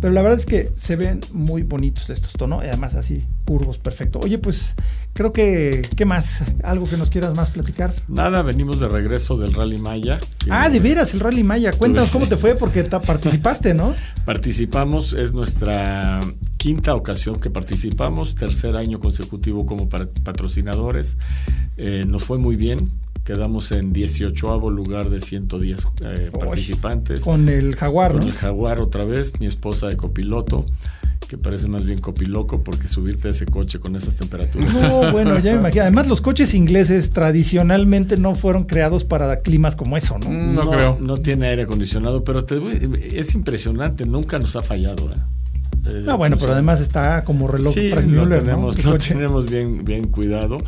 [0.00, 3.78] Pero la verdad es que se ven muy bonitos estos tonos, y además así, curvos,
[3.78, 4.18] perfecto.
[4.20, 4.74] Oye, pues
[5.14, 6.42] creo que, ¿qué más?
[6.62, 7.94] ¿Algo que nos quieras más platicar?
[8.08, 10.18] Nada, venimos de regreso del Rally Maya.
[10.50, 11.72] Ah, de veras, el Rally Maya.
[11.72, 13.94] Cuéntanos cómo te fue, porque participaste, ¿no?
[14.24, 16.20] Participamos, es nuestra
[16.56, 21.16] quinta ocasión que participamos, tercer año consecutivo como patrocinadores.
[21.78, 22.90] Eh, nos fue muy bien,
[23.26, 27.24] Quedamos en 18 lugar de 110 eh, participantes.
[27.24, 30.64] Con el Jaguar, Con el Jaguar otra vez, mi esposa de copiloto
[31.26, 34.72] que parece más bien copiloco porque subirte a ese coche con esas temperaturas.
[34.72, 35.82] No, bueno, ya me imagino.
[35.82, 40.30] Además, los coches ingleses tradicionalmente no fueron creados para climas como eso, ¿no?
[40.30, 40.98] Mm, no, creo.
[41.00, 42.60] No tiene aire acondicionado, pero te,
[43.12, 45.12] es impresionante, nunca nos ha fallado.
[45.12, 46.02] ¿eh?
[46.04, 50.06] no, eh, bueno, pero además está como reloj sí, lo tenemos, lo tenemos bien, bien
[50.06, 50.58] cuidado.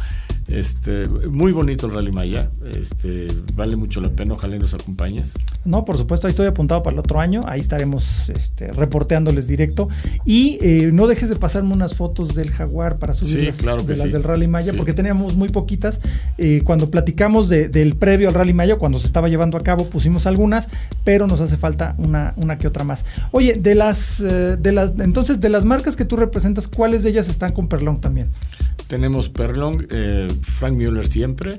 [0.49, 2.51] Este, muy bonito el Rally Maya.
[2.75, 4.33] Este, vale mucho la pena.
[4.35, 5.35] Ojalá nos acompañes.
[5.65, 7.43] No, por supuesto, ahí estoy apuntado para el otro año.
[7.47, 9.89] Ahí estaremos este, reporteándoles directo.
[10.25, 13.97] Y eh, no dejes de pasarme unas fotos del Jaguar para subirlas sí, claro de
[13.97, 16.01] las del Rally Maya, porque teníamos muy poquitas.
[16.39, 20.27] Eh, cuando platicamos del previo al Rally Maya, cuando se estaba llevando a cabo, pusimos
[20.27, 20.69] algunas,
[21.05, 23.05] pero nos hace falta una, una que otra más.
[23.33, 27.11] Oye, de las, eh, de las, entonces, de las marcas que tú representas, ¿cuáles de
[27.11, 28.29] ellas están con Perlong también?
[28.87, 29.87] Tenemos Perlong,
[30.43, 31.59] Frank Mueller siempre,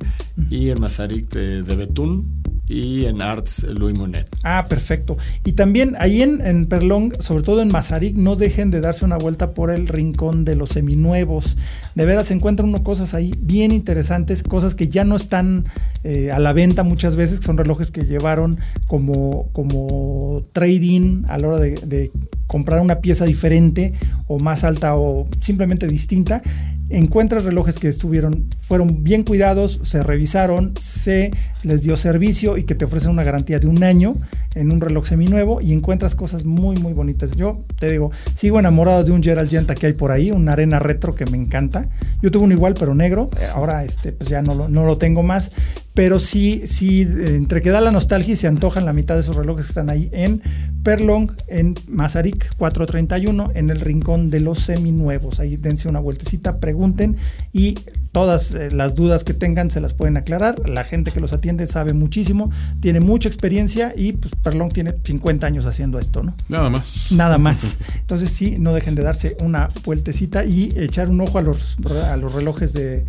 [0.50, 4.28] y en Masaryk de, de Betún, y en Arts Louis Monet.
[4.44, 5.18] Ah, perfecto.
[5.44, 9.18] Y también ahí en, en Perlong, sobre todo en Mazarik, no dejen de darse una
[9.18, 11.58] vuelta por el rincón de los seminuevos.
[11.96, 15.66] De veras se encuentran unas cosas ahí bien interesantes, cosas que ya no están
[16.04, 21.40] eh, a la venta muchas veces, que son relojes que llevaron como, como trading a
[21.40, 22.12] la hora de, de
[22.46, 23.94] comprar una pieza diferente
[24.28, 26.44] o más alta o simplemente distinta
[26.90, 31.32] encuentras relojes que estuvieron, fueron bien cuidados, se revisaron, se
[31.64, 34.16] les dio servicio y que te ofrecen una garantía de un año
[34.56, 37.36] en un reloj seminuevo y encuentras cosas muy muy bonitas.
[37.36, 40.80] Yo te digo, sigo enamorado de un Gerald Genta que hay por ahí, una arena
[40.80, 41.90] retro que me encanta.
[42.22, 45.24] Yo tuve uno igual pero negro, ahora este pues ya no lo, no lo tengo
[45.24, 45.52] más,
[46.00, 49.36] pero sí, sí, entre que da la nostalgia y se antojan la mitad de esos
[49.36, 50.42] relojes que están ahí en
[50.82, 55.42] Perlong, en Mazarik 431, en el rincón de los seminuevos.
[55.42, 57.18] Ahí dense una vueltecita, pregunten
[57.52, 57.78] y
[58.14, 60.70] todas eh, las dudas que tengan se las pueden aclarar.
[60.70, 65.46] La gente que los atiende sabe muchísimo, tiene mucha experiencia y pues Perlong tiene 50
[65.48, 66.34] años haciendo esto, ¿no?
[66.48, 67.12] Nada más.
[67.12, 67.78] Nada más.
[68.00, 71.76] Entonces sí, no dejen de darse una vueltecita y echar un ojo a los,
[72.10, 73.06] a los relojes de,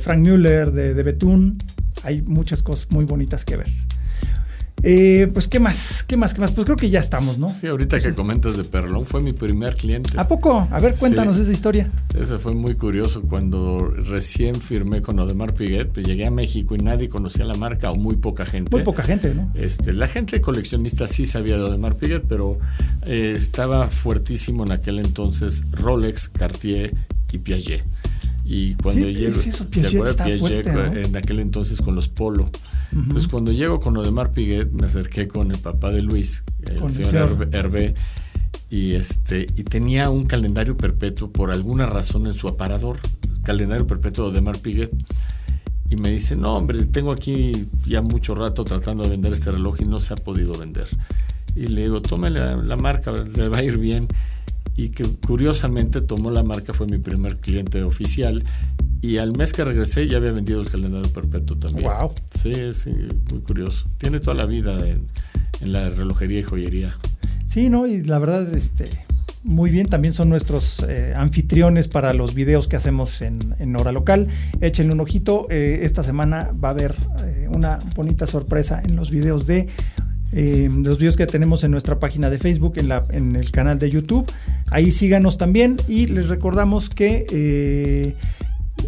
[0.00, 1.56] Frank Müller, de, de Betún
[2.02, 3.66] hay muchas cosas muy bonitas que ver.
[4.82, 6.04] Eh, pues, ¿qué más?
[6.04, 6.32] ¿Qué más?
[6.32, 6.52] ¿Qué más?
[6.52, 7.50] Pues creo que ya estamos, ¿no?
[7.50, 10.10] Sí, ahorita que comentas de Perlón, fue mi primer cliente.
[10.16, 10.66] ¿A poco?
[10.70, 11.90] A ver, cuéntanos esa historia.
[12.18, 13.22] Ese fue muy curioso.
[13.22, 17.90] Cuando recién firmé con Odemar Piguet, pues llegué a México y nadie conocía la marca,
[17.90, 18.70] o muy poca gente.
[18.70, 19.52] Muy poca gente, ¿no?
[19.54, 22.58] Este, la gente coleccionista sí sabía de Odemar Piguet, pero
[23.02, 26.94] eh, estaba fuertísimo en aquel entonces Rolex, Cartier
[27.32, 27.84] y Piaget.
[28.52, 29.40] Y cuando llego,
[30.48, 32.50] en aquel entonces con los Polo.
[32.90, 37.48] Entonces cuando llego con Odemar Piguet, me acerqué con el papá de Luis, el señor
[37.52, 37.94] Hervé,
[38.68, 42.96] y este y tenía un calendario perpetuo por alguna razón en su aparador,
[43.44, 44.90] calendario perpetuo de Mar Piguet.
[45.88, 49.80] Y me dice, no, hombre, tengo aquí ya mucho rato tratando de vender este reloj
[49.80, 50.88] y no se ha podido vender.
[51.54, 54.08] Y le digo, tome la, marca, le va a ir bien.
[54.80, 58.44] Y que curiosamente tomó la marca, fue mi primer cliente oficial.
[59.02, 61.90] Y al mes que regresé ya había vendido el calendario perpetuo también.
[61.90, 62.14] Wow.
[62.30, 62.94] Sí, sí,
[63.30, 63.90] muy curioso.
[63.98, 65.06] Tiene toda la vida en,
[65.60, 66.96] en la relojería y joyería.
[67.44, 68.88] Sí, no, y la verdad, este,
[69.42, 74.28] muy bien, también son nuestros eh, anfitriones para los videos que hacemos en, Hora Local.
[74.60, 79.10] Échenle un ojito, eh, esta semana va a haber eh, una bonita sorpresa en los
[79.10, 79.68] videos de
[80.32, 83.90] los videos que tenemos en nuestra página de Facebook, en, la, en el canal de
[83.90, 84.30] YouTube.
[84.70, 88.16] Ahí síganos también y les recordamos que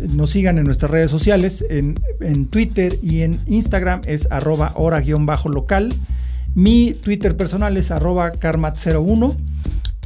[0.00, 5.92] nos sigan en nuestras redes sociales, en, en Twitter y en Instagram es arroba hora-local.
[6.54, 9.36] Mi Twitter personal es arroba karmat01.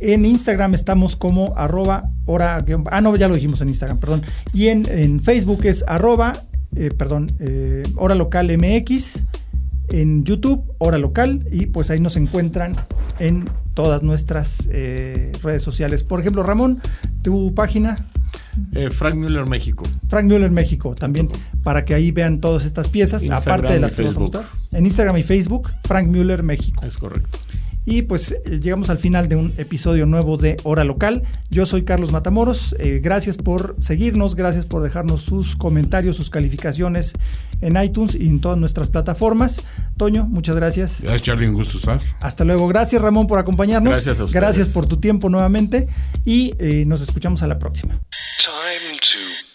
[0.00, 2.64] En Instagram estamos como arroba hora.
[2.90, 4.22] Ah, no, ya lo dijimos en Instagram, perdón.
[4.52, 6.34] Y en, Facebook es arroba,
[6.76, 9.24] eh, perdón, eh, hora local MX.
[9.88, 11.46] En YouTube, hora local.
[11.50, 12.72] Y pues ahí nos encuentran
[13.18, 16.04] en todas nuestras eh, redes sociales.
[16.04, 16.80] Por ejemplo, Ramón,
[17.22, 17.96] tu página.
[18.72, 19.84] Eh, Frank Müller México.
[20.08, 21.28] Frank Müller México, también
[21.62, 24.08] para que ahí vean todas estas piezas, aparte de las que.
[24.72, 26.84] En Instagram y Facebook, Frank Müller México.
[26.84, 27.38] Es correcto.
[27.86, 31.22] Y pues eh, llegamos al final de un episodio nuevo de Hora Local.
[31.50, 32.74] Yo soy Carlos Matamoros.
[32.80, 37.14] Eh, gracias por seguirnos, gracias por dejarnos sus comentarios, sus calificaciones
[37.60, 39.62] en iTunes y en todas nuestras plataformas.
[39.96, 41.00] Toño, muchas gracias.
[41.00, 42.00] Gracias, Charlie, un gusto estar.
[42.20, 42.66] Hasta luego.
[42.66, 43.92] Gracias, Ramón, por acompañarnos.
[43.92, 44.42] Gracias a ustedes.
[44.42, 45.88] Gracias por tu tiempo nuevamente
[46.24, 48.00] y eh, nos escuchamos a la próxima.